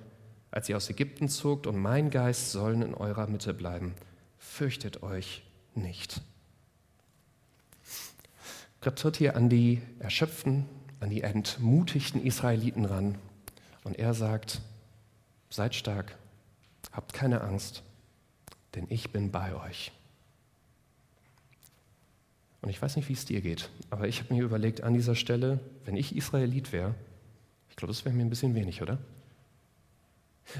als 0.52 0.68
ihr 0.68 0.76
aus 0.76 0.90
Ägypten 0.90 1.28
zogt, 1.28 1.66
und 1.66 1.76
mein 1.76 2.10
Geist 2.10 2.52
sollen 2.52 2.82
in 2.82 2.94
eurer 2.94 3.26
Mitte 3.26 3.52
bleiben. 3.52 3.94
Fürchtet 4.38 5.02
euch 5.02 5.42
nicht. 5.74 6.22
Gott 8.80 8.96
tritt 8.96 9.16
hier 9.18 9.36
an 9.36 9.48
die 9.48 9.82
erschöpften, 9.98 10.66
an 11.00 11.10
die 11.10 11.22
entmutigten 11.22 12.24
Israeliten 12.24 12.86
ran 12.86 13.16
und 13.84 13.98
er 13.98 14.14
sagt, 14.14 14.60
seid 15.50 15.74
stark, 15.74 16.16
habt 16.92 17.12
keine 17.12 17.42
Angst, 17.42 17.82
denn 18.74 18.86
ich 18.88 19.10
bin 19.10 19.30
bei 19.30 19.54
euch. 19.54 19.92
Und 22.62 22.68
ich 22.68 22.80
weiß 22.80 22.96
nicht, 22.96 23.08
wie 23.08 23.14
es 23.14 23.24
dir 23.24 23.40
geht, 23.40 23.70
aber 23.90 24.08
ich 24.08 24.20
habe 24.20 24.34
mir 24.34 24.42
überlegt, 24.42 24.82
an 24.82 24.94
dieser 24.94 25.14
Stelle, 25.14 25.60
wenn 25.84 25.96
ich 25.96 26.16
Israelit 26.16 26.72
wäre, 26.72 26.94
ich 27.68 27.76
glaube, 27.76 27.92
das 27.92 28.04
wäre 28.04 28.14
mir 28.14 28.22
ein 28.22 28.30
bisschen 28.30 28.54
wenig, 28.54 28.82
oder? 28.82 28.98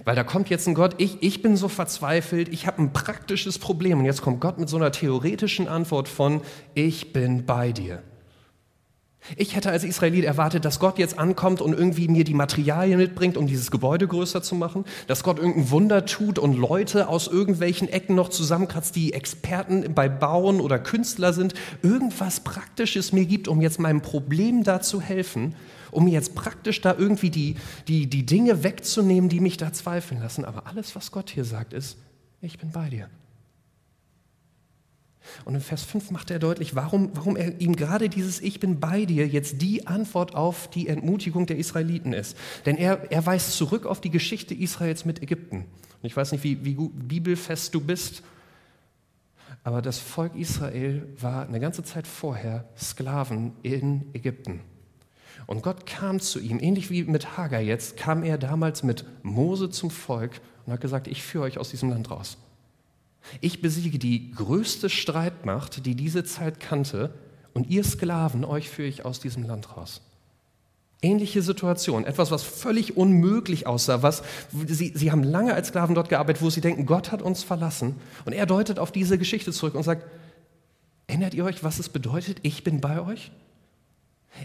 Weil 0.05 0.15
da 0.15 0.25
kommt 0.25 0.49
jetzt 0.51 0.69
ein 0.69 0.75
Gott, 0.75 0.95
ich, 0.99 1.23
ich 1.23 1.43
bin 1.43 1.57
so 1.57 1.69
verzweifelt, 1.69 2.49
ich 2.49 2.67
habe 2.67 2.81
ein 2.83 2.93
praktisches 2.93 3.59
Problem 3.59 3.99
und 3.99 4.05
jetzt 4.05 4.23
kommt 4.23 4.41
Gott 4.41 4.59
mit 4.59 4.69
so 4.69 4.77
einer 4.77 4.93
theoretischen 4.93 5.69
Antwort 5.69 6.09
von, 6.09 6.43
ich 6.75 7.13
bin 7.13 7.45
bei 7.45 7.73
dir. 7.73 8.03
Ich 9.37 9.55
hätte 9.55 9.71
als 9.71 9.85
Israelit 9.85 10.25
erwartet, 10.25 10.65
dass 10.65 10.81
Gott 10.81 10.99
jetzt 10.99 11.19
ankommt 11.19 11.61
und 11.61 11.73
irgendwie 11.73 12.09
mir 12.09 12.25
die 12.25 12.35
Materialien 12.35 12.99
mitbringt, 12.99 13.37
um 13.37 13.47
dieses 13.47 13.71
Gebäude 13.71 14.09
größer 14.09 14.43
zu 14.43 14.55
machen, 14.55 14.85
dass 15.07 15.23
Gott 15.23 15.39
irgendein 15.39 15.71
Wunder 15.71 16.07
tut 16.07 16.39
und 16.39 16.57
Leute 16.57 17.09
aus 17.09 17.29
irgendwelchen 17.29 17.89
Ecken 17.89 18.15
noch 18.15 18.31
zusammenkratzt, 18.31 18.97
die 18.97 19.13
Experten 19.13 19.95
bei 19.95 20.09
Bauen 20.09 20.61
oder 20.61 20.79
Künstler 20.79 21.33
sind, 21.33 21.55
irgendwas 21.83 22.41
Praktisches 22.41 23.13
mir 23.13 23.27
gibt, 23.27 23.47
um 23.47 23.61
jetzt 23.61 23.79
meinem 23.79 24.01
Problem 24.01 24.65
da 24.65 24.81
zu 24.81 25.01
helfen, 25.01 25.55
um 25.91 26.05
mir 26.05 26.13
jetzt 26.13 26.35
praktisch 26.35 26.81
da 26.81 26.95
irgendwie 26.97 27.31
die, 27.31 27.57
die, 27.89 28.09
die 28.09 28.25
Dinge 28.25 28.65
wegzunehmen, 28.65 29.29
die 29.29 29.41
mich 29.41 29.59
da 29.59 29.73
zweifeln 29.73 30.21
lassen. 30.21 30.45
Aber 30.45 30.67
alles, 30.67 30.97
was 30.97 31.13
Gott 31.13 31.31
hier 31.31 31.45
sagt, 31.45 31.73
ist, 31.73 31.99
ich 32.41 32.59
bin 32.59 32.73
bei 32.73 32.89
dir. 32.89 33.09
Und 35.45 35.55
in 35.55 35.61
Vers 35.61 35.83
5 35.83 36.11
macht 36.11 36.31
er 36.31 36.39
deutlich, 36.39 36.75
warum, 36.75 37.11
warum 37.15 37.37
er 37.37 37.61
ihm 37.61 37.77
gerade 37.77 38.09
dieses 38.09 38.41
Ich 38.41 38.61
bin 38.61 38.81
bei 38.81 39.05
dir 39.05 39.27
jetzt 39.27 39.63
die 39.63 39.87
Antwort 39.87 40.35
auf 40.35 40.69
die 40.69 40.89
Entmutigung 40.89 41.47
der 41.47 41.59
Israeliten 41.59 42.13
ist. 42.13 42.37
Denn 42.67 42.77
er, 42.77 43.11
er 43.11 43.25
weist 43.27 43.53
zurück 43.53 43.87
auf 43.87 44.01
die 44.01 44.11
Geschichte 44.11 44.55
Israels 44.55 45.05
mit 45.05 45.23
Ägypten. 45.23 45.67
Und 46.03 46.07
ich 46.07 46.17
weiß 46.17 46.33
nicht, 46.33 46.45
wie, 46.45 46.65
wie 46.65 46.75
bibelfest 46.75 47.75
du 47.75 47.81
bist, 47.81 48.23
aber 49.63 49.83
das 49.83 49.99
Volk 49.99 50.37
Israel 50.37 51.07
war 51.19 51.47
eine 51.47 51.61
ganze 51.61 51.83
Zeit 51.83 52.07
vorher 52.07 52.69
Sklaven 52.79 53.53
in 53.63 54.07
Ägypten. 54.15 54.61
Und 55.47 55.63
Gott 55.63 55.85
kam 55.87 56.21
zu 56.21 56.39
ihm, 56.39 56.59
ähnlich 56.61 56.91
wie 56.91 57.05
mit 57.05 57.37
Hagar 57.37 57.61
jetzt, 57.61 57.97
kam 57.97 58.23
er 58.23 58.39
damals 58.39 58.83
mit 58.83 59.05
Mose 59.23 59.69
zum 59.69 59.91
Volk 59.91 60.41
und 60.65 60.73
hat 60.73 60.81
gesagt, 60.81 61.09
ich 61.09 61.23
führe 61.23 61.45
euch 61.45 61.59
aus 61.59 61.71
diesem 61.71 61.91
Land 61.91 62.11
raus. 62.11 62.39
Ich 63.41 63.63
besiege 63.63 63.99
die 63.99 64.31
größte 64.33 64.89
Streitmacht, 64.91 65.85
die 65.87 65.95
diese 65.95 66.25
Zeit 66.25 66.61
kannte, 66.61 67.13
und 67.53 67.69
ihr 67.69 67.85
Sklaven, 67.85 68.45
euch 68.45 68.69
führe 68.69 68.89
ich 68.89 69.05
aus 69.05 69.21
diesem 69.21 69.43
Land 69.43 69.77
raus. 69.77 70.03
Ähnliche 71.03 71.43
Situation, 71.43 72.05
etwas, 72.05 72.31
was 72.31 72.43
völlig 72.43 72.97
unmöglich 72.97 73.67
aussah, 73.67 74.03
was 74.03 74.23
sie, 74.67 74.93
sie 74.95 75.11
haben 75.11 75.23
lange 75.23 75.55
als 75.55 75.69
Sklaven 75.69 75.95
dort 75.95 76.11
gearbeitet, 76.11 76.43
wo 76.43 76.51
sie 76.51 76.61
denken, 76.61 76.85
Gott 76.87 77.11
hat 77.11 77.23
uns 77.23 77.43
verlassen. 77.43 77.97
Und 78.25 78.35
er 78.35 78.47
deutet 78.47 78.79
auf 78.79 78.93
diese 78.93 79.17
Geschichte 79.17 79.53
zurück 79.53 79.75
und 79.75 79.83
sagt, 79.83 80.07
erinnert 81.07 81.35
ihr 81.35 81.45
euch, 81.45 81.65
was 81.65 81.79
es 81.79 81.89
bedeutet, 81.89 82.39
ich 82.43 82.65
bin 82.65 82.81
bei 82.81 83.01
euch? 83.01 83.33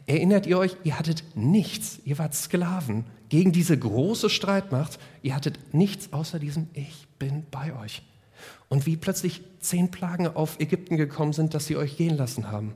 Erinnert 0.07 0.47
ihr 0.47 0.57
euch, 0.57 0.77
ihr 0.83 0.97
hattet 0.97 1.23
nichts, 1.35 1.99
ihr 2.05 2.17
wart 2.17 2.33
Sklaven 2.33 3.03
gegen 3.29 3.51
diese 3.51 3.77
große 3.77 4.29
Streitmacht, 4.29 4.97
ihr 5.21 5.35
hattet 5.35 5.73
nichts 5.73 6.11
außer 6.13 6.39
diesem 6.39 6.69
Ich 6.73 7.07
bin 7.19 7.45
bei 7.51 7.77
euch 7.77 8.01
und 8.69 8.85
wie 8.85 8.97
plötzlich 8.97 9.41
zehn 9.59 9.91
Plagen 9.91 10.27
auf 10.27 10.59
Ägypten 10.59 10.97
gekommen 10.97 11.33
sind, 11.33 11.53
dass 11.53 11.65
sie 11.65 11.77
euch 11.77 11.97
gehen 11.97 12.17
lassen 12.17 12.51
haben. 12.51 12.73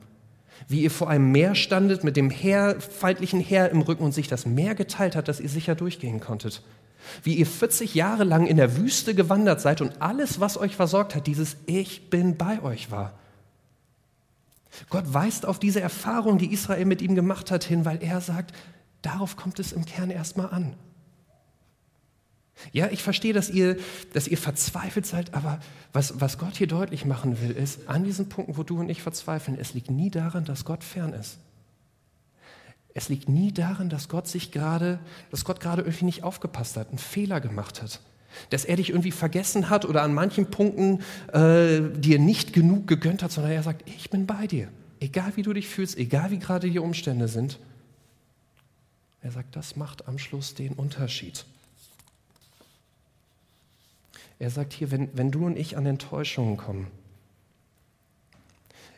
Wie 0.68 0.82
ihr 0.82 0.90
vor 0.90 1.08
einem 1.08 1.32
Meer 1.32 1.54
standet 1.54 2.04
mit 2.04 2.16
dem 2.16 2.30
Heer, 2.30 2.76
feindlichen 2.80 3.40
Heer 3.40 3.70
im 3.70 3.80
Rücken 3.80 4.04
und 4.04 4.12
sich 4.12 4.28
das 4.28 4.46
Meer 4.46 4.74
geteilt 4.74 5.16
hat, 5.16 5.28
dass 5.28 5.40
ihr 5.40 5.48
sicher 5.48 5.74
durchgehen 5.74 6.20
konntet. 6.20 6.62
Wie 7.22 7.34
ihr 7.34 7.46
40 7.46 7.94
Jahre 7.94 8.24
lang 8.24 8.46
in 8.46 8.58
der 8.58 8.76
Wüste 8.76 9.14
gewandert 9.14 9.60
seid 9.60 9.80
und 9.80 10.02
alles, 10.02 10.38
was 10.38 10.58
euch 10.58 10.76
versorgt 10.76 11.14
hat, 11.14 11.26
dieses 11.26 11.56
Ich 11.66 12.10
bin 12.10 12.36
bei 12.36 12.62
euch 12.62 12.90
war. 12.90 13.14
Gott 14.88 15.12
weist 15.12 15.46
auf 15.46 15.58
diese 15.58 15.80
Erfahrung, 15.80 16.38
die 16.38 16.52
Israel 16.52 16.84
mit 16.84 17.02
ihm 17.02 17.14
gemacht 17.14 17.50
hat, 17.50 17.64
hin, 17.64 17.84
weil 17.84 18.02
er 18.02 18.20
sagt, 18.20 18.54
darauf 19.02 19.36
kommt 19.36 19.58
es 19.58 19.72
im 19.72 19.84
Kern 19.84 20.10
erstmal 20.10 20.50
an. 20.50 20.74
Ja, 22.72 22.88
ich 22.90 23.02
verstehe, 23.02 23.32
dass 23.32 23.50
ihr, 23.50 23.76
dass 24.12 24.28
ihr 24.28 24.38
verzweifelt 24.38 25.06
seid, 25.06 25.34
aber 25.34 25.60
was, 25.92 26.20
was 26.20 26.38
Gott 26.38 26.56
hier 26.56 26.66
deutlich 26.66 27.04
machen 27.04 27.40
will, 27.40 27.50
ist, 27.50 27.88
an 27.88 28.04
diesen 28.04 28.28
Punkten, 28.28 28.56
wo 28.56 28.62
du 28.62 28.78
und 28.78 28.88
ich 28.88 29.02
verzweifeln, 29.02 29.58
es 29.58 29.74
liegt 29.74 29.90
nie 29.90 30.10
daran, 30.10 30.44
dass 30.44 30.64
Gott 30.64 30.84
fern 30.84 31.12
ist. 31.12 31.38
Es 32.94 33.08
liegt 33.08 33.28
nie 33.28 33.52
daran, 33.52 33.88
dass 33.88 34.08
Gott 34.08 34.26
sich 34.26 34.50
gerade, 34.50 34.98
dass 35.30 35.44
Gott 35.44 35.60
gerade 35.60 35.82
irgendwie 35.82 36.06
nicht 36.06 36.24
aufgepasst 36.24 36.76
hat, 36.76 36.88
einen 36.88 36.98
Fehler 36.98 37.40
gemacht 37.40 37.82
hat. 37.82 38.00
Dass 38.50 38.64
er 38.64 38.76
dich 38.76 38.90
irgendwie 38.90 39.10
vergessen 39.10 39.70
hat 39.70 39.84
oder 39.84 40.02
an 40.02 40.14
manchen 40.14 40.50
Punkten 40.50 41.00
äh, 41.32 41.80
dir 41.98 42.18
nicht 42.18 42.52
genug 42.52 42.86
gegönnt 42.86 43.22
hat, 43.22 43.32
sondern 43.32 43.52
er 43.52 43.62
sagt, 43.62 43.88
ich 43.88 44.10
bin 44.10 44.26
bei 44.26 44.46
dir. 44.46 44.68
Egal 45.00 45.32
wie 45.36 45.42
du 45.42 45.52
dich 45.52 45.68
fühlst, 45.68 45.96
egal 45.98 46.30
wie 46.30 46.38
gerade 46.38 46.70
die 46.70 46.78
Umstände 46.78 47.26
sind. 47.26 47.58
Er 49.22 49.32
sagt, 49.32 49.56
das 49.56 49.76
macht 49.76 50.08
am 50.08 50.18
Schluss 50.18 50.54
den 50.54 50.72
Unterschied. 50.72 51.44
Er 54.40 54.50
sagt 54.50 54.72
hier, 54.72 54.90
wenn, 54.90 55.10
wenn 55.12 55.30
du 55.30 55.44
und 55.44 55.56
ich 55.56 55.76
an 55.76 55.86
Enttäuschungen 55.86 56.56
kommen, 56.56 56.88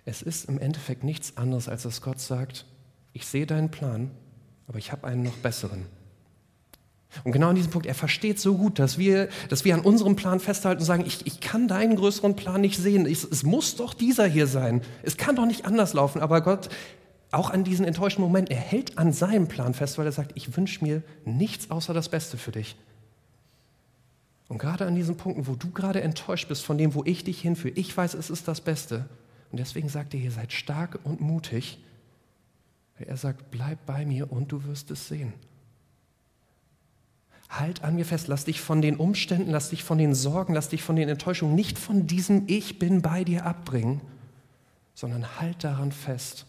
es 0.04 0.22
ist 0.22 0.48
im 0.48 0.58
Endeffekt 0.58 1.04
nichts 1.04 1.36
anderes, 1.36 1.68
als 1.68 1.82
dass 1.82 2.00
Gott 2.00 2.20
sagt, 2.20 2.64
ich 3.12 3.26
sehe 3.26 3.44
deinen 3.44 3.70
Plan, 3.70 4.10
aber 4.68 4.78
ich 4.78 4.92
habe 4.92 5.06
einen 5.06 5.24
noch 5.24 5.36
besseren. 5.36 5.86
Und 7.24 7.32
genau 7.32 7.48
an 7.48 7.56
diesem 7.56 7.72
Punkt, 7.72 7.86
er 7.86 7.94
versteht 7.94 8.38
so 8.40 8.56
gut, 8.56 8.78
dass 8.78 8.98
wir, 8.98 9.28
dass 9.48 9.64
wir 9.64 9.74
an 9.74 9.80
unserem 9.80 10.16
Plan 10.16 10.40
festhalten 10.40 10.80
und 10.80 10.86
sagen, 10.86 11.04
ich, 11.04 11.26
ich 11.26 11.40
kann 11.40 11.68
deinen 11.68 11.96
größeren 11.96 12.36
Plan 12.36 12.60
nicht 12.60 12.78
sehen. 12.78 13.04
Ich, 13.04 13.24
es 13.24 13.42
muss 13.42 13.76
doch 13.76 13.94
dieser 13.94 14.26
hier 14.26 14.46
sein. 14.46 14.80
Es 15.02 15.16
kann 15.16 15.36
doch 15.36 15.44
nicht 15.44 15.66
anders 15.66 15.92
laufen. 15.92 16.22
Aber 16.22 16.40
Gott, 16.40 16.70
auch 17.32 17.50
an 17.50 17.64
diesen 17.64 17.84
enttäuschten 17.84 18.22
Moment, 18.24 18.50
er 18.50 18.56
hält 18.56 18.96
an 18.96 19.12
seinem 19.12 19.48
Plan 19.48 19.74
fest, 19.74 19.98
weil 19.98 20.06
er 20.06 20.12
sagt, 20.12 20.32
ich 20.36 20.56
wünsche 20.56 20.82
mir 20.84 21.02
nichts 21.24 21.70
außer 21.70 21.92
das 21.92 22.08
Beste 22.08 22.38
für 22.38 22.52
dich. 22.52 22.76
Und 24.52 24.58
gerade 24.58 24.84
an 24.84 24.94
diesen 24.94 25.16
Punkten, 25.16 25.46
wo 25.46 25.54
du 25.54 25.70
gerade 25.70 26.02
enttäuscht 26.02 26.46
bist 26.46 26.62
von 26.62 26.76
dem, 26.76 26.92
wo 26.92 27.02
ich 27.06 27.24
dich 27.24 27.40
hinführe, 27.40 27.72
ich 27.74 27.96
weiß, 27.96 28.12
es 28.12 28.28
ist 28.28 28.48
das 28.48 28.60
Beste. 28.60 29.08
Und 29.50 29.58
deswegen 29.58 29.88
sagt 29.88 30.12
er, 30.12 30.20
ihr 30.20 30.30
seid 30.30 30.52
stark 30.52 30.98
und 31.04 31.22
mutig. 31.22 31.82
Er 32.98 33.16
sagt, 33.16 33.50
bleib 33.50 33.86
bei 33.86 34.04
mir 34.04 34.30
und 34.30 34.52
du 34.52 34.64
wirst 34.64 34.90
es 34.90 35.08
sehen. 35.08 35.32
Halt 37.48 37.82
an 37.82 37.94
mir 37.94 38.04
fest, 38.04 38.28
lass 38.28 38.44
dich 38.44 38.60
von 38.60 38.82
den 38.82 38.96
Umständen, 38.96 39.50
lass 39.50 39.70
dich 39.70 39.84
von 39.84 39.96
den 39.96 40.14
Sorgen, 40.14 40.52
lass 40.52 40.68
dich 40.68 40.82
von 40.82 40.96
den 40.96 41.08
Enttäuschungen, 41.08 41.54
nicht 41.54 41.78
von 41.78 42.06
diesem 42.06 42.44
Ich 42.46 42.78
bin 42.78 43.00
bei 43.00 43.24
dir 43.24 43.46
abbringen, 43.46 44.02
sondern 44.92 45.40
halt 45.40 45.64
daran 45.64 45.92
fest 45.92 46.44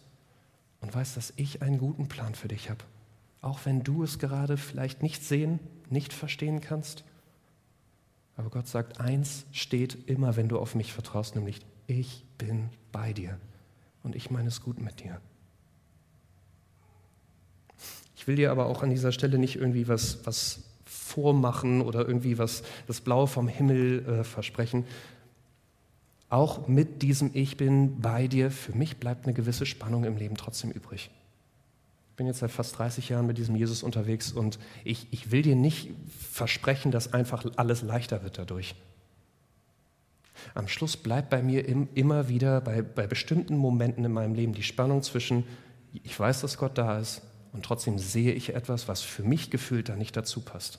und 0.81 0.93
weiß, 0.93 1.13
dass 1.13 1.31
ich 1.37 1.61
einen 1.61 1.77
guten 1.77 2.09
Plan 2.09 2.35
für 2.35 2.49
dich 2.49 2.69
habe. 2.69 2.83
Auch 3.41 3.61
wenn 3.63 3.81
du 3.81 4.03
es 4.03 4.19
gerade 4.19 4.57
vielleicht 4.57 5.01
nicht 5.01 5.23
sehen, 5.23 5.61
nicht 5.89 6.11
verstehen 6.11 6.59
kannst. 6.59 7.05
Aber 8.35 8.49
Gott 8.49 8.67
sagt, 8.67 8.99
eins 8.99 9.45
steht 9.51 10.09
immer, 10.09 10.35
wenn 10.35 10.49
du 10.49 10.57
auf 10.57 10.75
mich 10.75 10.93
vertraust, 10.93 11.35
nämlich 11.35 11.59
ich 11.87 12.25
bin 12.37 12.69
bei 12.91 13.13
dir 13.13 13.37
und 14.01 14.15
ich 14.15 14.31
meine 14.31 14.47
es 14.47 14.61
gut 14.61 14.79
mit 14.79 15.03
dir. 15.03 15.19
Ich 18.15 18.27
will 18.27 18.35
dir 18.35 18.51
aber 18.51 18.67
auch 18.67 18.83
an 18.83 18.89
dieser 18.89 19.11
Stelle 19.11 19.37
nicht 19.37 19.57
irgendwie 19.57 19.87
was, 19.87 20.25
was 20.25 20.63
vormachen 20.85 21.81
oder 21.81 22.07
irgendwie 22.07 22.37
was 22.37 22.63
das 22.87 23.01
Blaue 23.01 23.27
vom 23.27 23.47
Himmel 23.47 24.05
äh, 24.07 24.23
versprechen. 24.23 24.85
Auch 26.29 26.67
mit 26.67 27.01
diesem 27.01 27.31
Ich 27.33 27.57
bin 27.57 27.99
bei 27.99 28.27
dir, 28.27 28.49
für 28.49 28.75
mich 28.75 28.97
bleibt 28.97 29.25
eine 29.25 29.33
gewisse 29.33 29.65
Spannung 29.65 30.05
im 30.05 30.17
Leben 30.17 30.35
trotzdem 30.35 30.71
übrig. 30.71 31.11
Ich 32.13 32.17
bin 32.17 32.27
jetzt 32.27 32.41
seit 32.41 32.51
fast 32.51 32.77
30 32.77 33.09
Jahren 33.09 33.25
mit 33.25 33.39
diesem 33.39 33.55
Jesus 33.55 33.81
unterwegs 33.81 34.31
und 34.31 34.59
ich, 34.83 35.07
ich 35.09 35.31
will 35.31 35.41
dir 35.41 35.55
nicht 35.55 35.89
versprechen, 36.31 36.91
dass 36.91 37.11
einfach 37.11 37.43
alles 37.55 37.81
leichter 37.81 38.21
wird 38.21 38.37
dadurch. 38.37 38.75
Am 40.53 40.67
Schluss 40.67 40.95
bleibt 40.95 41.31
bei 41.31 41.41
mir 41.41 41.67
im, 41.67 41.89
immer 41.95 42.29
wieder 42.29 42.61
bei, 42.61 42.83
bei 42.83 43.07
bestimmten 43.07 43.57
Momenten 43.57 44.05
in 44.05 44.11
meinem 44.11 44.35
Leben 44.35 44.53
die 44.53 44.61
Spannung 44.61 45.01
zwischen, 45.01 45.43
ich 46.03 46.19
weiß, 46.19 46.41
dass 46.41 46.59
Gott 46.59 46.77
da 46.77 46.99
ist 46.99 47.23
und 47.51 47.65
trotzdem 47.65 47.97
sehe 47.97 48.33
ich 48.33 48.53
etwas, 48.53 48.87
was 48.87 49.01
für 49.01 49.23
mich 49.23 49.49
gefühlt 49.49 49.89
da 49.89 49.95
nicht 49.95 50.15
dazu 50.15 50.41
passt. 50.41 50.77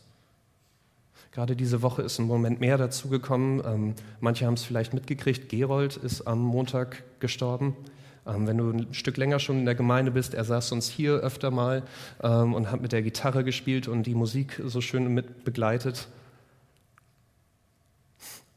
Gerade 1.32 1.56
diese 1.56 1.82
Woche 1.82 2.02
ist 2.02 2.20
ein 2.20 2.28
Moment 2.28 2.60
mehr 2.60 2.78
dazugekommen. 2.78 3.60
Ähm, 3.66 3.94
manche 4.20 4.46
haben 4.46 4.54
es 4.54 4.62
vielleicht 4.62 4.94
mitgekriegt. 4.94 5.48
Gerold 5.48 5.96
ist 5.96 6.28
am 6.28 6.38
Montag 6.38 7.02
gestorben. 7.18 7.76
Ähm, 8.26 8.46
wenn 8.46 8.58
du 8.58 8.70
ein 8.70 8.94
Stück 8.94 9.16
länger 9.16 9.38
schon 9.38 9.58
in 9.58 9.64
der 9.64 9.74
Gemeinde 9.74 10.10
bist, 10.10 10.34
er 10.34 10.44
saß 10.44 10.72
uns 10.72 10.88
hier 10.88 11.14
öfter 11.14 11.50
mal 11.50 11.82
ähm, 12.22 12.54
und 12.54 12.70
hat 12.70 12.80
mit 12.80 12.92
der 12.92 13.02
Gitarre 13.02 13.44
gespielt 13.44 13.88
und 13.88 14.04
die 14.04 14.14
Musik 14.14 14.60
so 14.64 14.80
schön 14.80 15.12
mit 15.12 15.44
begleitet. 15.44 16.08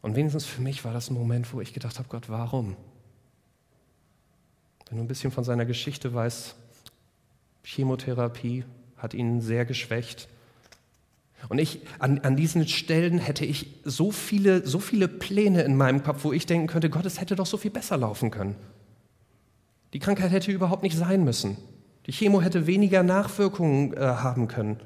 Und 0.01 0.15
wenigstens 0.15 0.45
für 0.45 0.61
mich 0.61 0.85
war 0.85 0.93
das 0.93 1.09
ein 1.09 1.15
Moment, 1.15 1.51
wo 1.53 1.59
ich 1.59 1.73
gedacht 1.73 1.99
habe, 1.99 2.07
Gott, 2.07 2.29
warum? 2.29 2.77
Wenn 4.87 4.99
du 4.99 5.03
ein 5.03 5.07
bisschen 5.07 5.31
von 5.31 5.43
seiner 5.43 5.65
Geschichte 5.65 6.13
weißt, 6.13 6.55
Chemotherapie 7.63 8.63
hat 8.95 9.13
ihn 9.13 9.41
sehr 9.41 9.65
geschwächt. 9.65 10.29
Und 11.49 11.59
ich, 11.59 11.81
an, 11.99 12.19
an 12.19 12.35
diesen 12.35 12.67
Stellen 12.67 13.19
hätte 13.19 13.45
ich 13.45 13.67
so 13.83 14.11
viele, 14.11 14.65
so 14.65 14.79
viele 14.79 15.07
Pläne 15.07 15.63
in 15.63 15.75
meinem 15.75 16.03
Kopf, 16.03 16.23
wo 16.23 16.31
ich 16.31 16.45
denken 16.45 16.67
könnte, 16.67 16.89
Gott, 16.89 17.05
es 17.05 17.19
hätte 17.19 17.35
doch 17.35 17.45
so 17.45 17.57
viel 17.57 17.71
besser 17.71 17.97
laufen 17.97 18.31
können. 18.31 18.55
Die 19.97 19.99
Krankheit 19.99 20.29
hätte 20.29 20.51
überhaupt 20.51 20.83
nicht 20.83 20.95
sein 20.95 21.23
müssen. 21.23 21.57
Die 22.05 22.11
Chemo 22.11 22.39
hätte 22.39 22.67
weniger 22.67 23.01
Nachwirkungen 23.01 23.97
äh, 23.97 24.01
haben 24.01 24.47
können. 24.47 24.79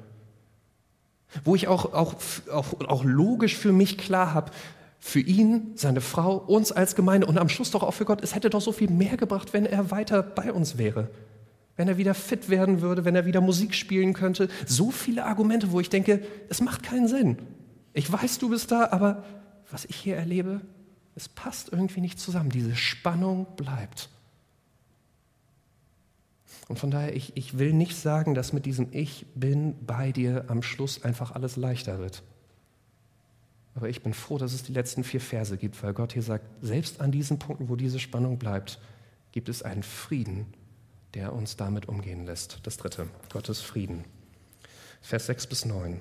Wo 1.44 1.54
ich 1.54 1.68
auch, 1.68 1.92
auch, 1.92 2.16
auch, 2.50 2.80
auch 2.88 3.04
logisch 3.04 3.58
für 3.58 3.74
mich 3.74 3.98
klar 3.98 4.34
habe, 4.34 4.54
für 5.00 5.20
ihn, 5.20 5.74
seine 5.76 6.00
Frau, 6.00 6.38
uns 6.38 6.72
als 6.72 6.96
Gemeinde 6.96 7.28
und 7.28 7.38
am 7.38 7.50
Schluss 7.50 7.72
doch 7.72 7.84
auch 7.84 7.94
für 7.94 8.06
Gott, 8.06 8.24
es 8.24 8.36
hätte 8.36 8.50
doch 8.50 8.62
so 8.62 8.72
viel 8.72 8.90
mehr 8.90 9.18
gebracht, 9.18 9.52
wenn 9.52 9.66
er 9.66 9.92
weiter 9.92 10.24
bei 10.24 10.54
uns 10.54 10.78
wäre 10.78 11.10
wenn 11.76 11.90
er 11.90 11.98
wieder 11.98 12.14
fit 12.14 12.50
werden 12.50 12.82
würde, 12.82 13.06
wenn 13.06 13.16
er 13.16 13.26
wieder 13.26 13.42
Musik 13.42 13.74
spielen 13.74 14.14
könnte. 14.14 14.50
So 14.66 14.92
viele 14.92 15.26
Argumente, 15.26 15.72
wo 15.72 15.80
ich 15.80 15.90
denke, 15.90 16.22
es 16.48 16.62
macht 16.62 16.84
keinen 16.84 17.08
Sinn. 17.08 17.38
Ich 17.94 18.12
weiß, 18.12 18.38
du 18.38 18.50
bist 18.50 18.72
da, 18.72 18.90
aber 18.92 19.24
was 19.72 19.86
ich 19.86 19.96
hier 19.96 20.16
erlebe, 20.16 20.62
es 21.16 21.28
passt 21.28 21.70
irgendwie 21.72 22.02
nicht 22.02 22.20
zusammen. 22.20 22.52
Diese 22.52 22.76
Spannung 22.76 23.48
bleibt. 23.58 24.10
Und 26.72 26.80
von 26.80 26.90
daher, 26.90 27.14
ich, 27.14 27.36
ich 27.36 27.58
will 27.58 27.74
nicht 27.74 27.98
sagen, 27.98 28.34
dass 28.34 28.54
mit 28.54 28.66
diesem 28.66 28.88
Ich 28.92 29.26
bin 29.36 29.76
bei 29.86 30.14
dir 30.14 30.46
am 30.48 30.64
Schluss 30.64 31.04
einfach 31.04 31.32
alles 31.32 31.58
leichter 31.58 32.00
wird. 32.00 32.24
Aber 33.76 33.90
ich 33.90 34.02
bin 34.04 34.14
froh, 34.14 34.38
dass 34.38 34.54
es 34.54 34.64
die 34.64 34.72
letzten 34.72 35.04
vier 35.04 35.20
Verse 35.20 35.58
gibt, 35.58 35.84
weil 35.84 35.92
Gott 35.94 36.14
hier 36.14 36.22
sagt, 36.22 36.46
selbst 36.62 37.02
an 37.02 37.12
diesen 37.12 37.40
Punkten, 37.40 37.68
wo 37.68 37.76
diese 37.76 38.00
Spannung 38.00 38.40
bleibt, 38.40 38.80
gibt 39.34 39.50
es 39.50 39.64
einen 39.64 39.84
Frieden, 39.84 40.46
der 41.14 41.34
uns 41.34 41.58
damit 41.58 41.90
umgehen 41.90 42.26
lässt. 42.26 42.60
Das 42.64 42.78
dritte, 42.78 43.08
Gottes 43.34 43.60
Frieden. 43.60 44.06
Vers 45.02 45.26
6 45.26 45.48
bis 45.48 45.66
9. 45.66 46.00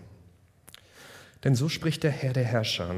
Denn 1.42 1.56
so 1.56 1.68
spricht 1.68 2.04
der 2.04 2.12
Herr 2.12 2.32
der 2.32 2.44
Herrscher. 2.44 2.94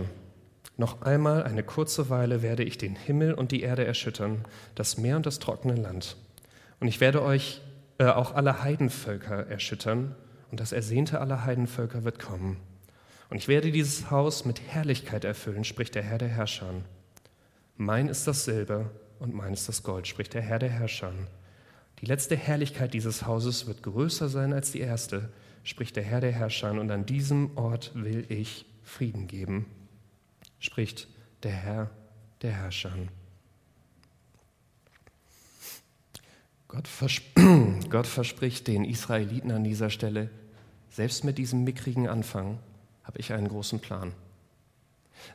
Noch 0.76 1.00
einmal 1.00 1.44
eine 1.44 1.62
kurze 1.62 2.10
Weile 2.10 2.42
werde 2.42 2.64
ich 2.64 2.76
den 2.76 2.96
Himmel 2.96 3.32
und 3.32 3.50
die 3.50 3.62
Erde 3.62 3.86
erschüttern, 3.86 4.44
das 4.74 4.98
Meer 4.98 5.16
und 5.16 5.24
das 5.24 5.38
trockene 5.38 5.76
Land. 5.76 6.18
Und 6.82 6.88
ich 6.88 7.00
werde 7.00 7.22
euch 7.22 7.60
äh, 7.98 8.06
auch 8.06 8.34
alle 8.34 8.64
Heidenvölker 8.64 9.46
erschüttern, 9.46 10.16
und 10.50 10.58
das 10.58 10.72
Ersehnte 10.72 11.20
aller 11.20 11.44
Heidenvölker 11.44 12.02
wird 12.02 12.18
kommen. 12.18 12.56
Und 13.30 13.36
ich 13.36 13.46
werde 13.46 13.70
dieses 13.70 14.10
Haus 14.10 14.44
mit 14.44 14.60
Herrlichkeit 14.60 15.24
erfüllen, 15.24 15.62
spricht 15.62 15.94
der 15.94 16.02
Herr 16.02 16.18
der 16.18 16.26
Herrscher. 16.26 16.74
Mein 17.76 18.08
ist 18.08 18.26
das 18.26 18.44
Silber 18.44 18.90
und 19.20 19.32
mein 19.32 19.52
ist 19.52 19.68
das 19.68 19.84
Gold, 19.84 20.08
spricht 20.08 20.34
der 20.34 20.42
Herr 20.42 20.58
der 20.58 20.70
Herrscher. 20.70 21.12
Die 22.00 22.06
letzte 22.06 22.34
Herrlichkeit 22.34 22.94
dieses 22.94 23.26
Hauses 23.26 23.68
wird 23.68 23.84
größer 23.84 24.28
sein 24.28 24.52
als 24.52 24.72
die 24.72 24.80
erste, 24.80 25.28
spricht 25.62 25.94
der 25.94 26.02
Herr 26.02 26.20
der 26.20 26.32
Herrscher, 26.32 26.72
und 26.72 26.90
an 26.90 27.06
diesem 27.06 27.56
Ort 27.56 27.92
will 27.94 28.26
ich 28.28 28.66
Frieden 28.82 29.28
geben, 29.28 29.66
spricht 30.58 31.06
der 31.44 31.52
Herr 31.52 31.90
der 32.42 32.50
Herrscher. 32.50 32.96
Gott, 36.72 36.88
vers 36.88 37.20
Gott 37.90 38.06
verspricht 38.06 38.66
den 38.66 38.86
Israeliten 38.86 39.50
an 39.50 39.62
dieser 39.62 39.90
Stelle, 39.90 40.30
selbst 40.88 41.22
mit 41.22 41.36
diesem 41.36 41.64
mickrigen 41.64 42.08
Anfang 42.08 42.58
habe 43.04 43.18
ich 43.18 43.34
einen 43.34 43.48
großen 43.48 43.78
Plan. 43.78 44.12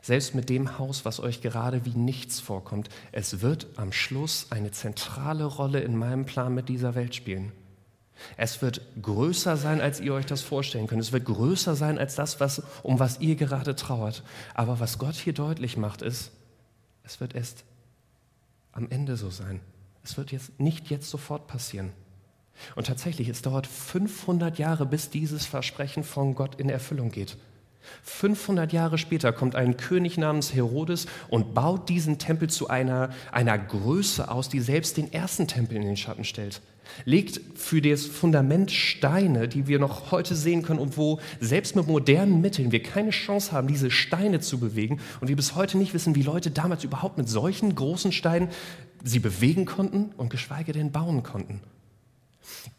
Selbst 0.02 0.34
mit 0.34 0.48
dem 0.48 0.80
Haus, 0.80 1.04
was 1.04 1.20
euch 1.20 1.40
gerade 1.40 1.84
wie 1.84 1.96
nichts 1.96 2.40
vorkommt, 2.40 2.88
es 3.12 3.40
wird 3.40 3.68
am 3.76 3.92
Schluss 3.92 4.48
eine 4.50 4.72
zentrale 4.72 5.44
Rolle 5.44 5.78
in 5.78 5.96
meinem 5.96 6.24
Plan 6.24 6.52
mit 6.52 6.68
dieser 6.68 6.96
Welt 6.96 7.14
spielen. 7.14 7.52
Es 8.36 8.60
wird 8.60 8.80
größer 9.00 9.56
sein, 9.56 9.80
als 9.80 10.00
ihr 10.00 10.14
euch 10.14 10.26
das 10.26 10.42
vorstellen 10.42 10.88
könnt. 10.88 11.02
Es 11.02 11.12
wird 11.12 11.24
größer 11.24 11.76
sein 11.76 11.98
als 11.98 12.16
das, 12.16 12.40
was, 12.40 12.64
um 12.82 12.98
was 12.98 13.20
ihr 13.20 13.36
gerade 13.36 13.76
trauert. 13.76 14.24
Aber 14.54 14.80
was 14.80 14.98
Gott 14.98 15.14
hier 15.14 15.34
deutlich 15.34 15.76
macht, 15.76 16.02
ist, 16.02 16.32
es 17.04 17.20
wird 17.20 17.36
erst 17.36 17.62
am 18.72 18.90
Ende 18.90 19.16
so 19.16 19.30
sein. 19.30 19.60
Es 20.08 20.16
wird 20.16 20.32
jetzt 20.32 20.58
nicht 20.58 20.88
jetzt 20.88 21.10
sofort 21.10 21.48
passieren. 21.48 21.92
Und 22.76 22.86
tatsächlich, 22.86 23.28
es 23.28 23.42
dauert 23.42 23.66
500 23.66 24.58
Jahre, 24.58 24.86
bis 24.86 25.10
dieses 25.10 25.44
Versprechen 25.44 26.02
von 26.02 26.34
Gott 26.34 26.54
in 26.54 26.70
Erfüllung 26.70 27.10
geht. 27.10 27.36
500 28.04 28.72
Jahre 28.72 28.96
später 28.96 29.32
kommt 29.32 29.54
ein 29.54 29.76
König 29.76 30.16
namens 30.16 30.54
Herodes 30.54 31.06
und 31.28 31.52
baut 31.52 31.90
diesen 31.90 32.18
Tempel 32.18 32.48
zu 32.48 32.68
einer, 32.68 33.10
einer 33.32 33.58
Größe 33.58 34.30
aus, 34.30 34.48
die 34.48 34.60
selbst 34.60 34.96
den 34.96 35.12
ersten 35.12 35.46
Tempel 35.46 35.76
in 35.76 35.82
den 35.82 35.96
Schatten 35.98 36.24
stellt. 36.24 36.62
Legt 37.04 37.40
für 37.54 37.82
das 37.82 38.06
Fundament 38.06 38.70
Steine, 38.70 39.46
die 39.46 39.66
wir 39.66 39.78
noch 39.78 40.10
heute 40.10 40.34
sehen 40.34 40.62
können 40.62 40.78
und 40.78 40.96
wo 40.96 41.20
selbst 41.38 41.76
mit 41.76 41.86
modernen 41.86 42.40
Mitteln 42.40 42.72
wir 42.72 42.82
keine 42.82 43.10
Chance 43.10 43.52
haben, 43.52 43.68
diese 43.68 43.90
Steine 43.90 44.40
zu 44.40 44.58
bewegen 44.58 44.98
und 45.20 45.28
wir 45.28 45.36
bis 45.36 45.54
heute 45.54 45.76
nicht 45.76 45.92
wissen, 45.92 46.14
wie 46.14 46.22
Leute 46.22 46.50
damals 46.50 46.84
überhaupt 46.84 47.18
mit 47.18 47.28
solchen 47.28 47.74
großen 47.74 48.10
Steinen 48.10 48.48
sie 49.04 49.18
bewegen 49.18 49.64
konnten 49.64 50.12
und 50.16 50.30
geschweige 50.30 50.72
denn 50.72 50.92
bauen 50.92 51.22
konnten. 51.22 51.60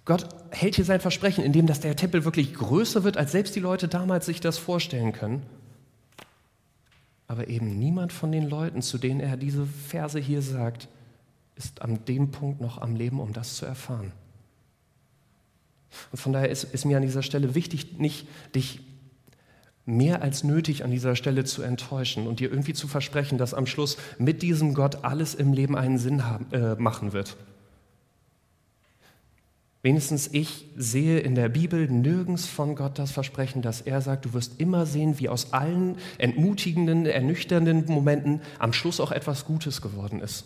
Gott 0.06 0.28
hält 0.52 0.76
hier 0.76 0.86
sein 0.86 1.00
Versprechen, 1.00 1.44
indem 1.44 1.68
dass 1.68 1.80
der 1.80 1.96
Tempel 1.96 2.26
wirklich 2.26 2.54
größer 2.54 3.04
wird, 3.04 3.18
als 3.18 3.32
selbst 3.32 3.56
die 3.56 3.60
Leute 3.60 3.88
damals 3.88 4.26
sich 4.26 4.42
das 4.42 4.58
vorstellen 4.58 5.14
können. 5.14 5.44
Aber 7.28 7.48
eben 7.48 7.78
niemand 7.78 8.12
von 8.12 8.32
den 8.32 8.50
Leuten, 8.50 8.82
zu 8.82 8.98
denen 8.98 9.20
er 9.20 9.38
diese 9.38 9.66
Verse 9.66 10.20
hier 10.20 10.42
sagt, 10.42 10.88
ist 11.56 11.82
an 11.82 12.04
dem 12.06 12.32
Punkt 12.32 12.62
noch 12.62 12.80
am 12.80 12.96
Leben, 12.96 13.20
um 13.20 13.34
das 13.34 13.56
zu 13.56 13.66
erfahren. 13.66 14.12
Und 16.12 16.18
von 16.20 16.34
daher 16.34 16.50
ist, 16.50 16.64
ist 16.64 16.86
mir 16.86 16.98
an 16.98 17.04
dieser 17.04 17.24
Stelle 17.24 17.54
wichtig, 17.54 18.00
nicht 18.00 18.28
dich 18.56 18.82
mehr 19.90 20.22
als 20.22 20.44
nötig 20.44 20.84
an 20.84 20.92
dieser 20.92 21.16
Stelle 21.16 21.44
zu 21.44 21.62
enttäuschen 21.62 22.28
und 22.28 22.40
dir 22.40 22.50
irgendwie 22.50 22.74
zu 22.74 22.88
versprechen, 22.88 23.38
dass 23.38 23.54
am 23.54 23.66
Schluss 23.66 23.98
mit 24.18 24.42
diesem 24.42 24.74
Gott 24.74 25.04
alles 25.04 25.36
im 25.36 25.54
Leben 25.54 25.76
einen 25.76 25.98
Sinn 25.98 26.26
haben, 26.26 26.46
äh, 26.52 26.76
machen 26.76 27.14
wird. 27.14 27.38
Wenigstens 29.82 30.30
ich 30.34 30.66
sehe 30.76 31.20
in 31.20 31.36
der 31.36 31.48
Bibel 31.48 31.88
nirgends 31.88 32.46
von 32.46 32.76
Gott 32.76 33.00
das 33.00 33.12
Versprechen, 33.12 33.62
dass 33.62 33.80
er 33.80 34.02
sagt, 34.02 34.26
du 34.26 34.34
wirst 34.34 34.60
immer 34.60 34.86
sehen, 34.86 35.20
wie 35.20 35.30
aus 35.30 35.54
allen 35.54 35.96
entmutigenden, 36.18 37.06
ernüchternden 37.06 37.86
Momenten 37.88 38.42
am 38.60 38.74
Schluss 38.74 39.00
auch 39.00 39.14
etwas 39.14 39.46
Gutes 39.46 39.82
geworden 39.82 40.20
ist. 40.20 40.44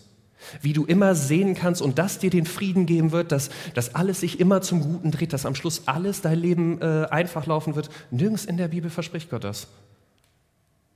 Wie 0.60 0.72
du 0.72 0.84
immer 0.84 1.14
sehen 1.14 1.54
kannst 1.54 1.82
und 1.82 1.98
das 1.98 2.18
dir 2.18 2.30
den 2.30 2.46
Frieden 2.46 2.86
geben 2.86 3.12
wird, 3.12 3.32
dass, 3.32 3.50
dass 3.74 3.94
alles 3.94 4.20
sich 4.20 4.40
immer 4.40 4.60
zum 4.60 4.80
Guten 4.80 5.10
dreht, 5.10 5.32
dass 5.32 5.46
am 5.46 5.54
Schluss 5.54 5.86
alles 5.86 6.20
dein 6.20 6.38
Leben 6.38 6.80
äh, 6.80 7.06
einfach 7.10 7.46
laufen 7.46 7.74
wird. 7.76 7.90
Nirgends 8.10 8.44
in 8.44 8.56
der 8.56 8.68
Bibel 8.68 8.90
verspricht 8.90 9.30
Gott 9.30 9.44
das. 9.44 9.68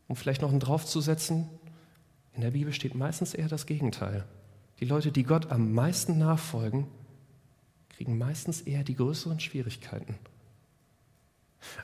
Um 0.07 0.17
vielleicht 0.17 0.43
noch 0.43 0.51
einen 0.51 0.61
draufzusetzen, 0.61 1.49
in 2.35 2.43
der 2.43 2.53
Bibel 2.53 2.73
steht 2.73 2.95
meistens 2.95 3.35
eher 3.35 3.49
das 3.49 3.67
Gegenteil. 3.67 4.25
Die 4.81 4.85
Leute, 4.85 5.11
die 5.11 5.25
Gott 5.25 5.51
am 5.51 5.73
meisten 5.73 6.19
nachfolgen, 6.19 6.87
kriegen 7.91 8.17
meistens 8.17 8.61
eher 8.61 8.85
die 8.85 8.95
größeren 8.95 9.41
Schwierigkeiten. 9.41 10.15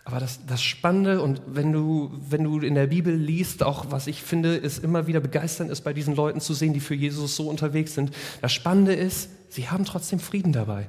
Aber 0.04 0.20
das, 0.20 0.46
das 0.46 0.62
Spannende 0.62 1.20
und 1.20 1.42
wenn 1.46 1.72
du, 1.72 2.12
wenn 2.28 2.44
du 2.44 2.60
in 2.60 2.74
der 2.74 2.86
Bibel 2.86 3.14
liest, 3.14 3.62
auch 3.62 3.90
was 3.90 4.06
ich 4.06 4.22
finde, 4.22 4.54
ist 4.54 4.82
immer 4.82 5.06
wieder 5.06 5.20
begeisternd 5.20 5.70
ist, 5.70 5.82
bei 5.82 5.92
diesen 5.92 6.14
Leuten 6.14 6.40
zu 6.40 6.54
sehen, 6.54 6.72
die 6.72 6.80
für 6.80 6.94
Jesus 6.94 7.36
so 7.36 7.48
unterwegs 7.48 7.94
sind. 7.94 8.12
Das 8.40 8.52
Spannende 8.52 8.94
ist, 8.94 9.30
sie 9.48 9.68
haben 9.68 9.84
trotzdem 9.84 10.20
Frieden 10.20 10.52
dabei. 10.52 10.88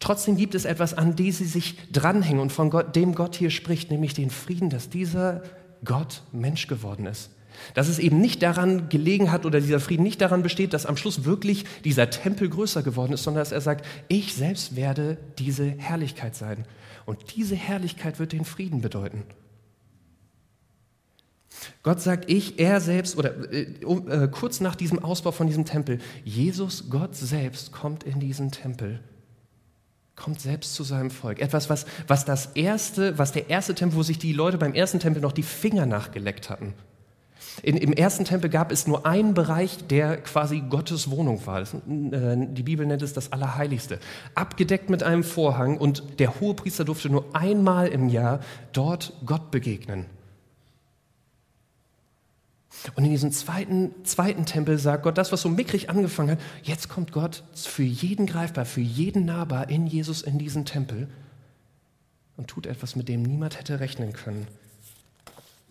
Trotzdem 0.00 0.36
gibt 0.36 0.54
es 0.54 0.64
etwas, 0.64 0.94
an 0.94 1.16
dem 1.16 1.32
sie 1.32 1.44
sich 1.44 1.76
dranhängen 1.92 2.40
und 2.40 2.52
von 2.52 2.70
Gott, 2.70 2.96
dem 2.96 3.14
Gott 3.14 3.36
hier 3.36 3.50
spricht, 3.50 3.90
nämlich 3.90 4.14
den 4.14 4.30
Frieden, 4.30 4.70
dass 4.70 4.88
dieser 4.88 5.42
Gott 5.84 6.22
Mensch 6.32 6.66
geworden 6.66 7.06
ist. 7.06 7.30
Dass 7.74 7.88
es 7.88 7.98
eben 7.98 8.20
nicht 8.20 8.42
daran 8.42 8.88
gelegen 8.88 9.32
hat 9.32 9.46
oder 9.46 9.60
dieser 9.60 9.80
Frieden 9.80 10.02
nicht 10.02 10.20
daran 10.20 10.42
besteht, 10.42 10.72
dass 10.72 10.86
am 10.86 10.96
Schluss 10.96 11.24
wirklich 11.24 11.64
dieser 11.84 12.10
Tempel 12.10 12.48
größer 12.48 12.82
geworden 12.82 13.12
ist, 13.12 13.24
sondern 13.24 13.42
dass 13.42 13.52
er 13.52 13.60
sagt, 13.60 13.84
ich 14.08 14.34
selbst 14.34 14.76
werde 14.76 15.18
diese 15.38 15.64
Herrlichkeit 15.66 16.36
sein. 16.36 16.64
Und 17.06 17.36
diese 17.36 17.54
Herrlichkeit 17.54 18.18
wird 18.18 18.32
den 18.32 18.44
Frieden 18.44 18.80
bedeuten. 18.80 19.24
Gott 21.82 22.00
sagt 22.00 22.30
ich, 22.30 22.58
er 22.58 22.80
selbst, 22.80 23.16
oder 23.16 23.52
äh, 23.52 23.62
äh, 23.62 24.28
kurz 24.28 24.60
nach 24.60 24.74
diesem 24.74 24.98
Ausbau 24.98 25.32
von 25.32 25.46
diesem 25.46 25.64
Tempel, 25.64 25.98
Jesus, 26.24 26.90
Gott 26.90 27.14
selbst, 27.14 27.72
kommt 27.72 28.04
in 28.04 28.20
diesen 28.20 28.50
Tempel, 28.50 29.00
kommt 30.16 30.40
selbst 30.40 30.74
zu 30.74 30.84
seinem 30.84 31.10
Volk. 31.10 31.40
Etwas, 31.40 31.70
was, 31.70 31.86
was 32.06 32.24
das 32.24 32.46
erste, 32.54 33.18
was 33.18 33.32
der 33.32 33.50
erste 33.50 33.74
Tempel, 33.74 33.98
wo 33.98 34.02
sich 34.02 34.18
die 34.18 34.32
Leute 34.32 34.58
beim 34.58 34.74
ersten 34.74 35.00
Tempel 35.00 35.22
noch 35.22 35.32
die 35.32 35.42
Finger 35.42 35.86
nachgeleckt 35.86 36.50
hatten. 36.50 36.74
In, 37.62 37.76
Im 37.76 37.92
ersten 37.92 38.24
Tempel 38.24 38.50
gab 38.50 38.72
es 38.72 38.86
nur 38.86 39.06
einen 39.06 39.34
Bereich, 39.34 39.86
der 39.86 40.16
quasi 40.18 40.60
Gottes 40.68 41.10
Wohnung 41.10 41.46
war. 41.46 41.60
Das, 41.60 41.74
äh, 41.74 41.78
die 41.86 42.62
Bibel 42.62 42.84
nennt 42.86 43.02
es 43.02 43.12
das 43.12 43.32
Allerheiligste. 43.32 43.98
Abgedeckt 44.34 44.90
mit 44.90 45.02
einem 45.02 45.22
Vorhang 45.22 45.78
und 45.78 46.18
der 46.18 46.40
Hohepriester 46.40 46.84
durfte 46.84 47.10
nur 47.10 47.24
einmal 47.34 47.88
im 47.88 48.08
Jahr 48.08 48.40
dort 48.72 49.12
Gott 49.24 49.50
begegnen. 49.50 50.06
Und 52.96 53.04
in 53.04 53.10
diesem 53.10 53.32
zweiten, 53.32 53.92
zweiten 54.04 54.44
Tempel 54.44 54.78
sagt 54.78 55.04
Gott, 55.04 55.16
das, 55.16 55.32
was 55.32 55.40
so 55.40 55.48
mickrig 55.48 55.88
angefangen 55.88 56.32
hat, 56.32 56.40
jetzt 56.62 56.88
kommt 56.88 57.12
Gott 57.12 57.44
für 57.54 57.82
jeden 57.82 58.26
greifbar, 58.26 58.64
für 58.66 58.80
jeden 58.80 59.24
nahbar 59.24 59.70
in 59.70 59.86
Jesus 59.86 60.22
in 60.22 60.38
diesen 60.38 60.64
Tempel 60.64 61.08
und 62.36 62.48
tut 62.48 62.66
etwas, 62.66 62.96
mit 62.96 63.08
dem 63.08 63.22
niemand 63.22 63.58
hätte 63.58 63.80
rechnen 63.80 64.12
können. 64.12 64.46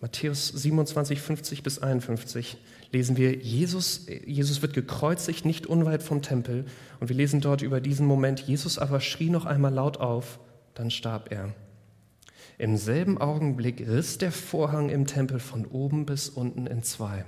Matthäus 0.04 0.48
27, 0.48 1.18
50 1.18 1.62
bis 1.62 1.78
51 1.78 2.58
lesen 2.92 3.16
wir, 3.16 3.36
Jesus, 3.36 4.04
Jesus 4.26 4.60
wird 4.60 4.74
gekreuzigt, 4.74 5.46
nicht 5.46 5.66
unweit 5.66 6.02
vom 6.02 6.20
Tempel. 6.20 6.66
Und 7.00 7.08
wir 7.08 7.16
lesen 7.16 7.40
dort 7.40 7.62
über 7.62 7.80
diesen 7.80 8.06
Moment, 8.06 8.40
Jesus 8.40 8.78
aber 8.78 9.00
schrie 9.00 9.30
noch 9.30 9.46
einmal 9.46 9.72
laut 9.72 9.96
auf, 9.96 10.40
dann 10.74 10.90
starb 10.90 11.32
er. 11.32 11.54
Im 12.58 12.76
selben 12.76 13.16
Augenblick 13.16 13.80
riss 13.80 14.18
der 14.18 14.30
Vorhang 14.30 14.90
im 14.90 15.06
Tempel 15.06 15.40
von 15.40 15.64
oben 15.64 16.04
bis 16.04 16.28
unten 16.28 16.66
in 16.66 16.82
zwei. 16.82 17.24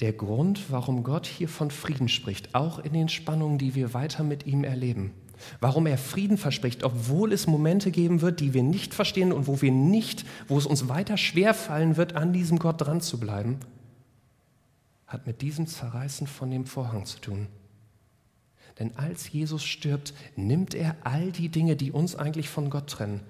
Der 0.00 0.14
Grund, 0.14 0.70
warum 0.70 1.04
Gott 1.04 1.26
hier 1.26 1.50
von 1.50 1.70
Frieden 1.70 2.08
spricht, 2.08 2.54
auch 2.54 2.78
in 2.78 2.94
den 2.94 3.10
Spannungen, 3.10 3.58
die 3.58 3.74
wir 3.74 3.92
weiter 3.92 4.24
mit 4.24 4.46
ihm 4.46 4.64
erleben, 4.64 5.12
Warum 5.60 5.86
er 5.86 5.98
Frieden 5.98 6.38
verspricht, 6.38 6.84
obwohl 6.84 7.32
es 7.32 7.46
Momente 7.46 7.90
geben 7.90 8.20
wird, 8.20 8.40
die 8.40 8.54
wir 8.54 8.62
nicht 8.62 8.94
verstehen 8.94 9.32
und 9.32 9.46
wo 9.46 9.60
wir 9.60 9.72
nicht, 9.72 10.24
wo 10.48 10.58
es 10.58 10.66
uns 10.66 10.88
weiter 10.88 11.16
schwer 11.16 11.54
fallen 11.54 11.96
wird, 11.96 12.16
an 12.16 12.32
diesem 12.32 12.58
Gott 12.58 12.80
dran 12.80 13.00
zu 13.00 13.18
bleiben, 13.18 13.58
hat 15.06 15.26
mit 15.26 15.42
diesem 15.42 15.66
Zerreißen 15.66 16.26
von 16.26 16.50
dem 16.50 16.66
Vorhang 16.66 17.04
zu 17.04 17.20
tun. 17.20 17.46
Denn 18.78 18.96
als 18.96 19.30
Jesus 19.30 19.64
stirbt, 19.64 20.14
nimmt 20.36 20.74
er 20.74 20.96
all 21.04 21.30
die 21.30 21.48
Dinge, 21.48 21.76
die 21.76 21.92
uns 21.92 22.16
eigentlich 22.16 22.48
von 22.48 22.70
Gott 22.70 22.88
trennen, 22.88 23.20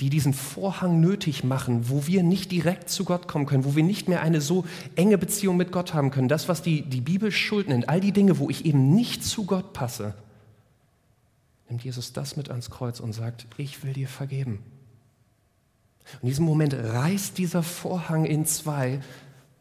die 0.00 0.10
diesen 0.10 0.34
Vorhang 0.34 1.00
nötig 1.00 1.44
machen, 1.44 1.88
wo 1.88 2.06
wir 2.06 2.22
nicht 2.22 2.50
direkt 2.50 2.90
zu 2.90 3.04
Gott 3.04 3.28
kommen 3.28 3.46
können, 3.46 3.64
wo 3.64 3.76
wir 3.76 3.84
nicht 3.84 4.08
mehr 4.08 4.20
eine 4.20 4.40
so 4.40 4.64
enge 4.96 5.16
Beziehung 5.16 5.56
mit 5.56 5.72
Gott 5.72 5.94
haben 5.94 6.10
können. 6.10 6.28
Das, 6.28 6.48
was 6.48 6.60
die, 6.60 6.82
die 6.82 7.00
Bibel 7.00 7.30
Schuld 7.30 7.68
nennt, 7.68 7.88
all 7.88 8.00
die 8.00 8.12
Dinge, 8.12 8.38
wo 8.38 8.50
ich 8.50 8.66
eben 8.66 8.94
nicht 8.94 9.24
zu 9.24 9.46
Gott 9.46 9.72
passe, 9.72 10.14
nimmt 11.72 11.84
Jesus 11.84 12.12
das 12.12 12.36
mit 12.36 12.50
ans 12.50 12.68
Kreuz 12.68 13.00
und 13.00 13.14
sagt, 13.14 13.46
ich 13.56 13.82
will 13.82 13.94
dir 13.94 14.06
vergeben. 14.06 14.62
In 16.20 16.28
diesem 16.28 16.44
Moment 16.44 16.74
reißt 16.74 17.38
dieser 17.38 17.62
Vorhang 17.62 18.26
in 18.26 18.44
zwei, 18.44 19.00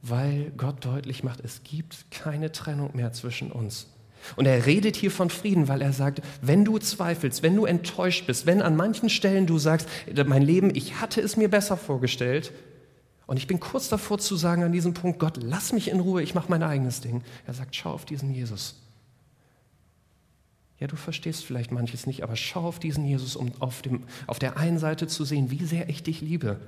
weil 0.02 0.52
Gott 0.58 0.84
deutlich 0.84 1.24
macht, 1.24 1.40
es 1.40 1.64
gibt 1.64 2.12
keine 2.12 2.52
Trennung 2.52 2.90
mehr 2.98 3.14
zwischen 3.14 3.50
uns. 3.50 3.88
Und 4.36 4.46
er 4.46 4.66
redet 4.66 4.98
hier 4.98 5.10
von 5.10 5.30
Frieden, 5.30 5.70
weil 5.70 5.82
er 5.82 5.94
sagt, 5.94 6.22
wenn 6.42 6.66
du 6.66 6.80
zweifelst, 6.80 7.44
wenn 7.44 7.56
du 7.56 7.64
enttäuscht 7.64 8.28
bist, 8.28 8.46
wenn 8.46 8.62
an 8.62 8.76
manchen 8.76 9.10
Stellen 9.10 9.48
du 9.48 9.58
sagst, 9.58 9.88
mein 10.26 10.42
Leben, 10.42 10.76
ich 10.76 11.00
hatte 11.00 11.22
es 11.22 11.38
mir 11.38 11.50
besser 11.50 11.78
vorgestellt, 11.78 12.52
und 13.26 13.38
ich 13.38 13.48
bin 13.48 13.62
kurz 13.62 13.88
davor 13.88 14.18
zu 14.18 14.36
sagen 14.36 14.64
an 14.64 14.74
diesem 14.74 14.94
Punkt, 14.94 15.18
Gott, 15.18 15.40
lass 15.42 15.72
mich 15.72 15.90
in 15.90 16.02
Ruhe, 16.02 16.22
ich 16.22 16.36
mache 16.36 16.50
mein 16.50 16.64
eigenes 16.64 17.00
Ding. 17.00 17.24
Er 17.48 17.54
sagt, 17.54 17.74
schau 17.74 17.94
auf 17.94 18.04
diesen 18.04 18.34
Jesus. 18.34 18.76
Ja, 20.82 20.88
du 20.88 20.96
verstehst 20.96 21.46
vielleicht 21.46 21.72
manches 21.72 22.08
nicht, 22.08 22.24
aber 22.24 22.36
schau 22.36 22.68
auf 22.68 22.80
diesen 22.80 23.06
Jesus, 23.06 23.36
um 23.36 23.52
auf, 23.60 23.84
dem, 23.84 24.02
auf 24.26 24.40
der 24.40 24.58
einen 24.58 24.80
Seite 24.80 25.06
zu 25.06 25.24
sehen, 25.24 25.52
wie 25.52 25.64
sehr 25.64 25.90
ich 25.90 26.02
dich 26.02 26.22
liebe. 26.22 26.60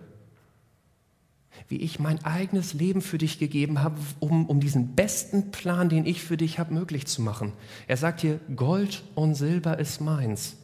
Wie 1.67 1.77
ich 1.77 1.97
mein 1.97 2.23
eigenes 2.23 2.75
Leben 2.75 3.01
für 3.01 3.17
dich 3.17 3.39
gegeben 3.39 3.81
habe, 3.81 3.97
um, 4.19 4.45
um 4.45 4.59
diesen 4.59 4.93
besten 4.93 5.49
Plan, 5.49 5.89
den 5.89 6.05
ich 6.05 6.21
für 6.21 6.37
dich 6.37 6.59
habe, 6.59 6.75
möglich 6.75 7.07
zu 7.07 7.23
machen. 7.23 7.53
Er 7.87 7.97
sagt 7.97 8.21
hier, 8.21 8.39
Gold 8.55 9.03
und 9.15 9.33
Silber 9.33 9.79
ist 9.79 9.99
meins. 9.99 10.57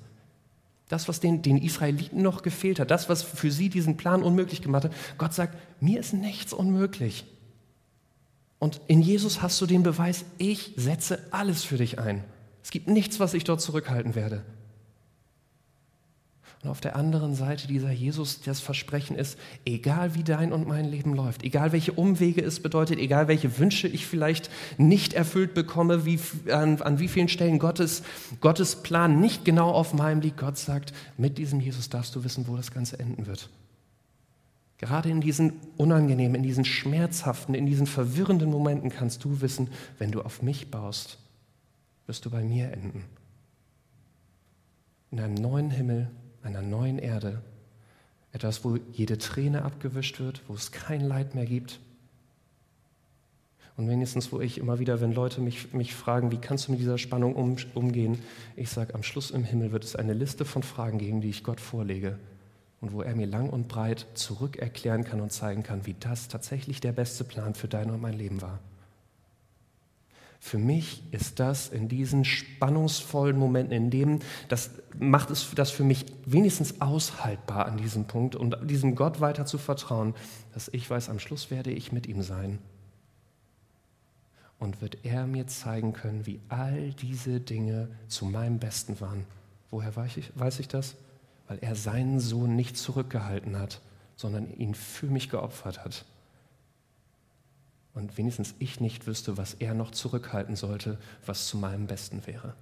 Das, 0.88 1.08
was 1.08 1.20
den, 1.20 1.42
den 1.42 1.58
Israeliten 1.58 2.22
noch 2.22 2.44
gefehlt 2.44 2.80
hat, 2.80 2.92
das, 2.92 3.10
was 3.10 3.24
für 3.24 3.50
sie 3.50 3.70
diesen 3.70 3.98
Plan 3.98 4.22
unmöglich 4.22 4.62
gemacht 4.62 4.84
hat. 4.84 4.94
Gott 5.18 5.34
sagt, 5.34 5.58
mir 5.82 6.00
ist 6.00 6.14
nichts 6.14 6.54
unmöglich. 6.54 7.26
Und 8.60 8.80
in 8.86 9.02
Jesus 9.02 9.42
hast 9.42 9.60
du 9.60 9.66
den 9.66 9.82
Beweis, 9.82 10.24
ich 10.38 10.74
setze 10.76 11.20
alles 11.32 11.64
für 11.64 11.78
dich 11.78 11.98
ein. 11.98 12.24
Es 12.70 12.72
gibt 12.72 12.88
nichts, 12.88 13.20
was 13.20 13.34
ich 13.34 13.46
dort 13.46 13.62
zurückhalten 13.62 14.14
werde. 14.14 14.44
Und 16.62 16.70
auf 16.70 16.82
der 16.82 16.96
anderen 16.96 17.34
Seite 17.34 17.68
dieser 17.68 17.90
Jesus, 17.90 18.42
das 18.42 18.60
Versprechen 18.60 19.16
ist, 19.16 19.40
egal 19.66 20.14
wie 20.14 20.24
dein 20.24 20.54
und 20.54 20.68
mein 20.68 20.86
Leben 20.86 21.16
läuft, 21.16 21.42
egal 21.42 21.72
welche 21.72 21.94
Umwege 21.94 22.44
es 22.44 22.60
bedeutet, 22.60 23.00
egal 23.00 23.28
welche 23.28 23.58
Wünsche 23.58 23.88
ich 23.88 24.06
vielleicht 24.06 24.52
nicht 24.78 25.14
erfüllt 25.14 25.56
bekomme, 25.56 26.06
wie, 26.06 26.20
an, 26.52 26.80
an 26.84 27.00
wie 27.00 27.08
vielen 27.08 27.28
Stellen 27.28 27.58
Gottes, 27.58 28.04
Gottes 28.40 28.76
Plan 28.84 29.20
nicht 29.20 29.46
genau 29.46 29.72
auf 29.72 29.96
meinem 29.96 30.22
liegt, 30.22 30.38
Gott 30.38 30.60
sagt, 30.60 30.94
mit 31.18 31.40
diesem 31.40 31.60
Jesus 31.60 31.90
darfst 31.90 32.16
du 32.16 32.24
wissen, 32.24 32.48
wo 32.48 32.56
das 32.56 32.72
Ganze 32.72 33.00
enden 33.00 33.26
wird. 33.26 33.50
Gerade 34.78 35.10
in 35.10 35.22
diesen 35.22 35.54
unangenehmen, 35.76 36.36
in 36.36 36.44
diesen 36.44 36.66
schmerzhaften, 36.66 37.56
in 37.56 37.66
diesen 37.66 37.88
verwirrenden 37.88 38.52
Momenten 38.52 38.92
kannst 38.92 39.24
du 39.24 39.42
wissen, 39.42 39.70
wenn 39.98 40.12
du 40.12 40.22
auf 40.22 40.44
mich 40.44 40.70
baust, 40.70 41.18
wirst 42.10 42.26
du 42.26 42.32
bei 42.32 42.44
mir 42.44 42.74
enden. 42.74 43.06
In 45.12 45.20
einem 45.20 45.36
neuen 45.36 45.70
Himmel, 45.70 46.10
einer 46.44 46.62
neuen 46.62 47.00
Erde. 47.00 47.42
Etwas, 48.34 48.66
wo 48.66 48.78
jede 48.92 49.18
Träne 49.18 49.62
abgewischt 49.62 50.20
wird, 50.20 50.42
wo 50.48 50.56
es 50.56 50.72
kein 50.72 51.02
Leid 51.02 51.36
mehr 51.36 51.46
gibt. 51.46 51.80
Und 53.78 53.88
wenigstens, 53.88 54.32
wo 54.32 54.42
ich 54.42 54.58
immer 54.58 54.80
wieder, 54.80 55.00
wenn 55.00 55.14
Leute 55.14 55.40
mich, 55.40 55.72
mich 55.72 55.96
fragen, 55.96 56.32
wie 56.32 56.38
kannst 56.38 56.68
du 56.68 56.72
mit 56.72 56.82
dieser 56.82 56.98
Spannung 56.98 57.36
um, 57.36 57.56
umgehen, 57.76 58.20
ich 58.56 58.70
sage, 58.70 58.94
am 58.94 59.04
Schluss 59.04 59.32
im 59.32 59.44
Himmel 59.44 59.72
wird 59.72 59.84
es 59.84 59.96
eine 59.96 60.14
Liste 60.14 60.46
von 60.46 60.64
Fragen 60.64 60.98
geben, 60.98 61.22
die 61.22 61.30
ich 61.30 61.44
Gott 61.44 61.62
vorlege 61.62 62.20
und 62.82 62.92
wo 62.92 63.02
er 63.02 63.16
mir 63.16 63.28
lang 63.28 63.50
und 63.50 63.68
breit 63.68 64.06
zurück 64.16 64.58
erklären 64.58 65.04
kann 65.04 65.22
und 65.22 65.32
zeigen 65.32 65.64
kann, 65.64 65.86
wie 65.86 65.96
das 66.00 66.28
tatsächlich 66.28 66.82
der 66.82 66.92
beste 66.92 67.24
Plan 67.24 67.54
für 67.54 67.68
dein 67.68 67.90
und 67.90 68.02
mein 68.02 68.18
Leben 68.18 68.42
war. 68.42 68.60
Für 70.42 70.58
mich 70.58 71.04
ist 71.12 71.40
das 71.40 71.68
in 71.68 71.90
diesen 71.90 72.24
spannungsvollen 72.24 73.38
Momenten, 73.38 73.74
in 73.74 73.90
dem 73.90 74.20
das 74.48 74.72
macht 74.98 75.30
es 75.32 75.52
das 75.54 75.70
für 75.70 75.84
mich 75.84 76.06
wenigstens 76.26 76.80
aushaltbar 76.82 77.66
an 77.66 77.78
diesem 77.78 78.06
Punkt 78.06 78.36
und 78.36 78.58
diesem 78.70 78.96
Gott 78.96 79.20
weiter 79.20 79.46
zu 79.46 79.58
vertrauen, 79.58 80.16
dass 80.54 80.70
ich 80.70 80.90
weiß, 80.90 81.10
am 81.10 81.20
Schluss 81.20 81.52
werde 81.52 81.72
ich 81.72 81.92
mit 81.92 82.08
ihm 82.08 82.22
sein. 82.22 82.60
Und 84.60 84.82
wird 84.82 85.06
er 85.06 85.26
mir 85.28 85.48
zeigen 85.48 85.94
können, 85.94 86.26
wie 86.26 86.42
all 86.50 86.92
diese 86.94 87.40
Dinge 87.40 87.90
zu 88.08 88.26
meinem 88.26 88.60
Besten 88.60 89.00
waren. 89.00 89.26
Woher 89.72 89.96
weiß 89.96 90.18
ich, 90.18 90.32
weiß 90.36 90.60
ich 90.60 90.68
das? 90.68 90.96
Weil 91.48 91.60
er 91.60 91.76
seinen 91.76 92.20
Sohn 92.20 92.56
nicht 92.56 92.76
zurückgehalten 92.76 93.58
hat, 93.58 93.82
sondern 94.16 94.52
ihn 94.52 94.74
für 94.74 95.08
mich 95.08 95.30
geopfert 95.30 95.86
hat. 95.86 96.06
Und 97.94 98.18
wenigstens 98.18 98.56
ich 98.60 98.80
nicht 98.80 99.08
wüsste, 99.08 99.38
was 99.38 99.56
er 99.56 99.74
noch 99.74 99.92
zurückhalten 99.92 100.56
sollte, 100.56 100.98
was 101.26 101.48
zu 101.48 101.58
meinem 101.58 101.88
Besten 101.88 102.26
wäre. 102.26 102.56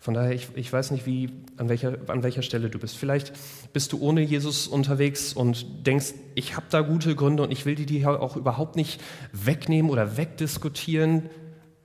Von 0.00 0.14
daher, 0.14 0.32
ich, 0.32 0.48
ich 0.54 0.72
weiß 0.72 0.90
nicht, 0.90 1.06
wie, 1.06 1.30
an, 1.56 1.68
welcher, 1.68 1.98
an 2.08 2.22
welcher 2.22 2.42
Stelle 2.42 2.70
du 2.70 2.78
bist. 2.78 2.96
Vielleicht 2.96 3.32
bist 3.72 3.92
du 3.92 4.00
ohne 4.00 4.20
Jesus 4.20 4.68
unterwegs 4.68 5.32
und 5.32 5.86
denkst, 5.86 6.14
ich 6.34 6.56
habe 6.56 6.66
da 6.70 6.82
gute 6.82 7.14
Gründe 7.14 7.42
und 7.42 7.50
ich 7.50 7.64
will 7.64 7.74
die 7.74 7.86
dir 7.86 8.20
auch 8.20 8.36
überhaupt 8.36 8.76
nicht 8.76 9.00
wegnehmen 9.32 9.90
oder 9.90 10.16
wegdiskutieren. 10.16 11.30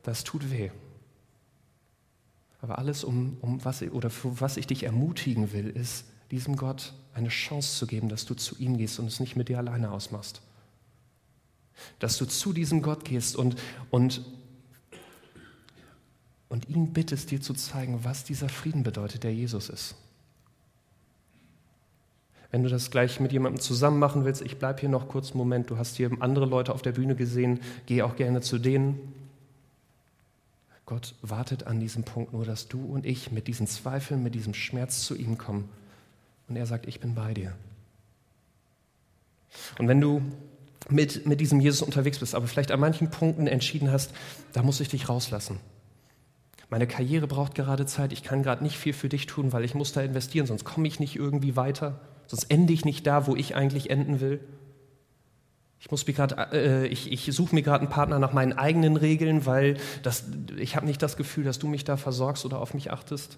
Das 0.04 0.24
tut 0.24 0.52
weh. 0.52 0.72
Aber 2.62 2.80
alles, 2.80 3.04
um, 3.04 3.38
um 3.42 3.64
was, 3.64 3.82
oder 3.84 4.10
für 4.10 4.42
was 4.42 4.58
ich 4.58 4.68
dich 4.68 4.84
ermutigen 4.84 5.54
will, 5.54 5.70
ist, 5.70 6.06
diesem 6.32 6.56
Gott 6.56 6.94
eine 7.14 7.30
Chance 7.30 7.78
zu 7.78 7.88
geben, 7.88 8.10
dass 8.10 8.26
du 8.26 8.34
zu 8.34 8.58
ihm 8.58 8.78
gehst 8.78 9.00
und 9.00 9.06
es 9.08 9.20
nicht 9.20 9.36
mit 9.36 9.50
dir 9.50 9.60
alleine 9.60 9.92
ausmachst. 9.92 10.42
Dass 12.00 12.18
du 12.18 12.26
zu 12.26 12.54
diesem 12.54 12.82
Gott 12.82 13.06
gehst 13.06 13.36
und, 13.36 13.56
und, 13.90 14.22
und 16.50 16.70
ihn 16.70 16.94
bittest, 16.94 17.32
dir 17.32 17.42
zu 17.42 17.54
zeigen, 17.54 18.04
was 18.04 18.24
dieser 18.24 18.50
Frieden 18.50 18.84
bedeutet, 18.84 19.24
der 19.24 19.34
Jesus 19.34 19.70
ist. 19.70 19.96
Wenn 22.52 22.64
du 22.64 22.70
das 22.70 22.90
gleich 22.90 23.20
mit 23.20 23.34
jemandem 23.34 23.60
zusammen 23.60 24.00
machen 24.00 24.24
willst, 24.24 24.42
ich 24.42 24.58
bleibe 24.58 24.80
hier 24.80 24.90
noch 24.90 25.10
kurz 25.10 25.32
einen 25.32 25.40
Moment, 25.40 25.70
du 25.70 25.78
hast 25.78 25.98
hier 25.98 26.10
andere 26.22 26.46
Leute 26.46 26.74
auf 26.74 26.82
der 26.82 26.94
Bühne 26.94 27.16
gesehen, 27.16 27.60
geh 27.86 28.02
auch 28.02 28.16
gerne 28.16 28.40
zu 28.40 28.60
denen. 28.60 29.14
Gott 30.86 31.16
wartet 31.22 31.68
an 31.68 31.80
diesem 31.80 32.04
Punkt 32.04 32.32
nur, 32.32 32.46
dass 32.46 32.68
du 32.68 32.80
und 32.86 33.06
ich 33.06 33.32
mit 33.32 33.48
diesen 33.48 33.68
Zweifeln, 33.68 34.24
mit 34.24 34.36
diesem 34.36 34.54
Schmerz 34.54 35.02
zu 35.02 35.16
ihm 35.16 35.38
kommen. 35.38 35.68
Und 36.48 36.56
er 36.56 36.66
sagt, 36.66 36.88
ich 36.88 37.00
bin 37.00 37.16
bei 37.16 37.34
dir. 37.34 37.54
Und 39.80 39.88
wenn 39.88 40.00
du 40.00 40.22
mit, 40.90 41.26
mit 41.26 41.42
diesem 41.42 41.60
Jesus 41.60 41.82
unterwegs 41.82 42.20
bist, 42.20 42.36
aber 42.36 42.48
vielleicht 42.48 42.72
an 42.72 42.80
manchen 42.80 43.10
Punkten 43.10 43.48
entschieden 43.48 43.92
hast, 43.92 44.12
da 44.54 44.62
muss 44.62 44.80
ich 44.80 44.90
dich 44.90 45.10
rauslassen. 45.10 45.60
Meine 46.70 46.88
Karriere 46.88 47.28
braucht 47.28 47.56
gerade 47.56 47.86
Zeit, 47.86 48.12
ich 48.12 48.24
kann 48.24 48.44
gerade 48.44 48.64
nicht 48.64 48.78
viel 48.78 48.94
für 48.94 49.10
dich 49.10 49.28
tun, 49.28 49.54
weil 49.54 49.64
ich 49.64 49.76
muss 49.76 49.94
da 49.94 50.02
investieren, 50.02 50.48
sonst 50.48 50.64
komme 50.64 50.88
ich 50.88 51.00
nicht 51.00 51.16
irgendwie 51.16 51.56
weiter, 51.56 52.00
sonst 52.28 52.46
ende 52.46 52.74
ich 52.74 52.86
nicht 52.86 53.06
da, 53.06 53.28
wo 53.28 53.36
ich 53.36 53.56
eigentlich 53.56 53.90
enden 53.90 54.20
will. 54.20 54.40
Ich, 55.80 55.92
muss 55.92 56.04
äh, 56.08 56.88
ich, 56.88 57.12
ich 57.12 57.30
suche 57.36 57.54
mir 57.54 57.62
gerade 57.62 57.82
einen 57.82 57.90
Partner 57.90 58.18
nach 58.18 58.34
meinen 58.34 58.54
eigenen 58.54 58.98
Regeln, 58.98 59.46
weil 59.46 59.78
das, 60.02 60.24
ich 60.58 60.76
habe 60.76 60.88
nicht 60.88 61.02
das 61.02 61.18
Gefühl, 61.18 61.44
dass 61.44 61.60
du 61.60 61.68
mich 61.68 61.84
da 61.84 61.98
versorgst 61.98 62.44
oder 62.46 62.60
auf 62.60 62.74
mich 62.74 62.92
achtest 62.92 63.38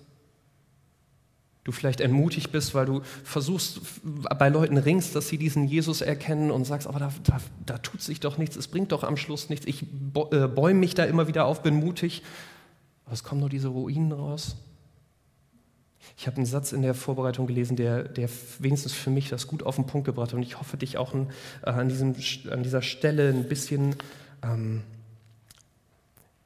du 1.67 1.73
vielleicht 1.73 1.99
entmutigt 1.99 2.53
bist, 2.53 2.73
weil 2.73 2.85
du 2.85 3.01
versuchst, 3.25 3.81
bei 4.03 4.47
Leuten 4.47 4.77
ringst, 4.77 5.17
dass 5.17 5.27
sie 5.27 5.37
diesen 5.37 5.67
Jesus 5.67 5.99
erkennen 5.99 6.49
und 6.49 6.63
sagst, 6.63 6.87
aber 6.87 6.99
da, 6.99 7.13
da, 7.23 7.41
da 7.65 7.77
tut 7.79 8.01
sich 8.01 8.21
doch 8.21 8.37
nichts, 8.37 8.55
es 8.55 8.69
bringt 8.69 8.93
doch 8.93 9.03
am 9.03 9.17
Schluss 9.17 9.49
nichts. 9.49 9.65
Ich 9.65 9.83
äh, 9.83 10.47
bäume 10.47 10.79
mich 10.79 10.95
da 10.95 11.03
immer 11.03 11.27
wieder 11.27 11.43
auf, 11.43 11.63
bin 11.63 11.75
mutig, 11.75 12.23
aber 13.05 13.13
es 13.13 13.25
kommen 13.25 13.41
nur 13.41 13.49
diese 13.49 13.67
Ruinen 13.67 14.13
raus. 14.13 14.55
Ich 16.17 16.25
habe 16.25 16.37
einen 16.37 16.45
Satz 16.45 16.71
in 16.71 16.83
der 16.83 16.93
Vorbereitung 16.93 17.47
gelesen, 17.47 17.75
der, 17.75 18.03
der 18.03 18.29
wenigstens 18.59 18.93
für 18.93 19.09
mich 19.09 19.27
das 19.27 19.45
gut 19.45 19.61
auf 19.61 19.75
den 19.75 19.85
Punkt 19.85 20.05
gebracht 20.05 20.29
hat 20.29 20.35
und 20.35 20.43
ich 20.43 20.57
hoffe, 20.57 20.77
dich 20.77 20.97
auch 20.97 21.13
ein, 21.13 21.27
äh, 21.63 21.71
an, 21.71 21.89
diesem, 21.89 22.15
an 22.49 22.63
dieser 22.63 22.81
Stelle 22.81 23.27
ein 23.27 23.49
bisschen, 23.49 23.97
ähm, 24.41 24.83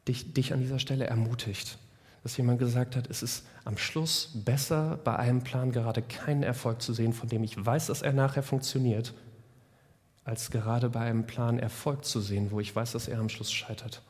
dich, 0.07 0.33
dich 0.33 0.51
an 0.51 0.61
dieser 0.61 0.79
Stelle 0.79 1.05
ermutigt 1.05 1.77
dass 2.23 2.37
jemand 2.37 2.59
gesagt 2.59 2.95
hat, 2.95 3.09
es 3.09 3.23
ist 3.23 3.45
am 3.65 3.77
Schluss 3.77 4.31
besser, 4.33 4.99
bei 5.03 5.15
einem 5.15 5.43
Plan 5.43 5.71
gerade 5.71 6.01
keinen 6.01 6.43
Erfolg 6.43 6.81
zu 6.81 6.93
sehen, 6.93 7.13
von 7.13 7.29
dem 7.29 7.43
ich 7.43 7.63
weiß, 7.63 7.87
dass 7.87 8.01
er 8.01 8.13
nachher 8.13 8.43
funktioniert, 8.43 9.13
als 10.23 10.51
gerade 10.51 10.89
bei 10.89 11.01
einem 11.01 11.25
Plan 11.25 11.57
Erfolg 11.57 12.05
zu 12.05 12.21
sehen, 12.21 12.51
wo 12.51 12.59
ich 12.59 12.75
weiß, 12.75 12.91
dass 12.91 13.07
er 13.07 13.19
am 13.19 13.29
Schluss 13.29 13.51
scheitert. 13.51 14.03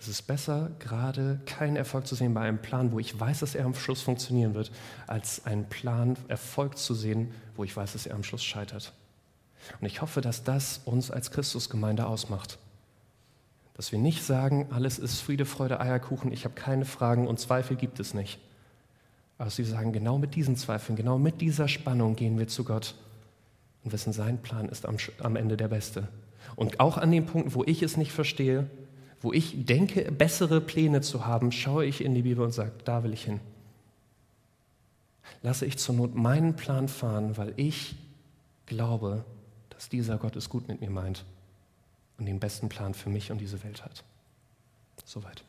Es 0.00 0.06
ist 0.06 0.22
besser, 0.22 0.70
gerade 0.78 1.40
keinen 1.44 1.76
Erfolg 1.76 2.06
zu 2.06 2.14
sehen 2.14 2.32
bei 2.32 2.42
einem 2.42 2.62
Plan, 2.62 2.92
wo 2.92 3.00
ich 3.00 3.18
weiß, 3.18 3.40
dass 3.40 3.54
er 3.54 3.64
am 3.64 3.74
Schluss 3.74 4.00
funktionieren 4.00 4.54
wird, 4.54 4.70
als 5.06 5.44
einen 5.44 5.68
Plan 5.68 6.16
Erfolg 6.28 6.78
zu 6.78 6.94
sehen, 6.94 7.32
wo 7.56 7.64
ich 7.64 7.76
weiß, 7.76 7.92
dass 7.94 8.06
er 8.06 8.14
am 8.14 8.22
Schluss 8.22 8.44
scheitert. 8.44 8.92
Und 9.80 9.86
ich 9.86 10.00
hoffe, 10.00 10.20
dass 10.20 10.44
das 10.44 10.80
uns 10.84 11.10
als 11.10 11.32
Christusgemeinde 11.32 12.06
ausmacht. 12.06 12.58
Dass 13.78 13.92
wir 13.92 14.00
nicht 14.00 14.24
sagen, 14.24 14.66
alles 14.70 14.98
ist 14.98 15.20
Friede, 15.20 15.44
Freude, 15.44 15.78
Eierkuchen, 15.78 16.32
ich 16.32 16.44
habe 16.44 16.56
keine 16.56 16.84
Fragen 16.84 17.28
und 17.28 17.38
Zweifel 17.38 17.76
gibt 17.76 18.00
es 18.00 18.12
nicht. 18.12 18.40
Aber 19.38 19.56
wir 19.56 19.64
sagen, 19.64 19.92
genau 19.92 20.18
mit 20.18 20.34
diesen 20.34 20.56
Zweifeln, 20.56 20.96
genau 20.96 21.16
mit 21.16 21.40
dieser 21.40 21.68
Spannung 21.68 22.16
gehen 22.16 22.40
wir 22.40 22.48
zu 22.48 22.64
Gott 22.64 22.96
und 23.84 23.92
wissen, 23.92 24.12
sein 24.12 24.38
Plan 24.38 24.68
ist 24.68 24.84
am, 24.84 24.96
am 25.20 25.36
Ende 25.36 25.56
der 25.56 25.68
beste. 25.68 26.08
Und 26.56 26.80
auch 26.80 26.98
an 26.98 27.12
den 27.12 27.24
Punkten, 27.24 27.54
wo 27.54 27.62
ich 27.62 27.84
es 27.84 27.96
nicht 27.96 28.10
verstehe, 28.10 28.68
wo 29.20 29.32
ich 29.32 29.64
denke, 29.64 30.10
bessere 30.10 30.60
Pläne 30.60 31.00
zu 31.00 31.24
haben, 31.24 31.52
schaue 31.52 31.86
ich 31.86 32.04
in 32.04 32.16
die 32.16 32.22
Bibel 32.22 32.44
und 32.44 32.50
sage, 32.50 32.72
da 32.84 33.04
will 33.04 33.12
ich 33.12 33.26
hin. 33.26 33.38
Lasse 35.42 35.66
ich 35.66 35.78
zur 35.78 35.94
Not 35.94 36.16
meinen 36.16 36.56
Plan 36.56 36.88
fahren, 36.88 37.36
weil 37.36 37.52
ich 37.54 37.94
glaube, 38.66 39.24
dass 39.70 39.88
dieser 39.88 40.18
Gott 40.18 40.34
es 40.34 40.48
gut 40.48 40.66
mit 40.66 40.80
mir 40.80 40.90
meint 40.90 41.24
und 42.18 42.26
den 42.26 42.40
besten 42.40 42.68
Plan 42.68 42.94
für 42.94 43.08
mich 43.08 43.30
und 43.30 43.38
diese 43.38 43.62
Welt 43.62 43.84
hat. 43.84 44.04
Soweit. 45.04 45.44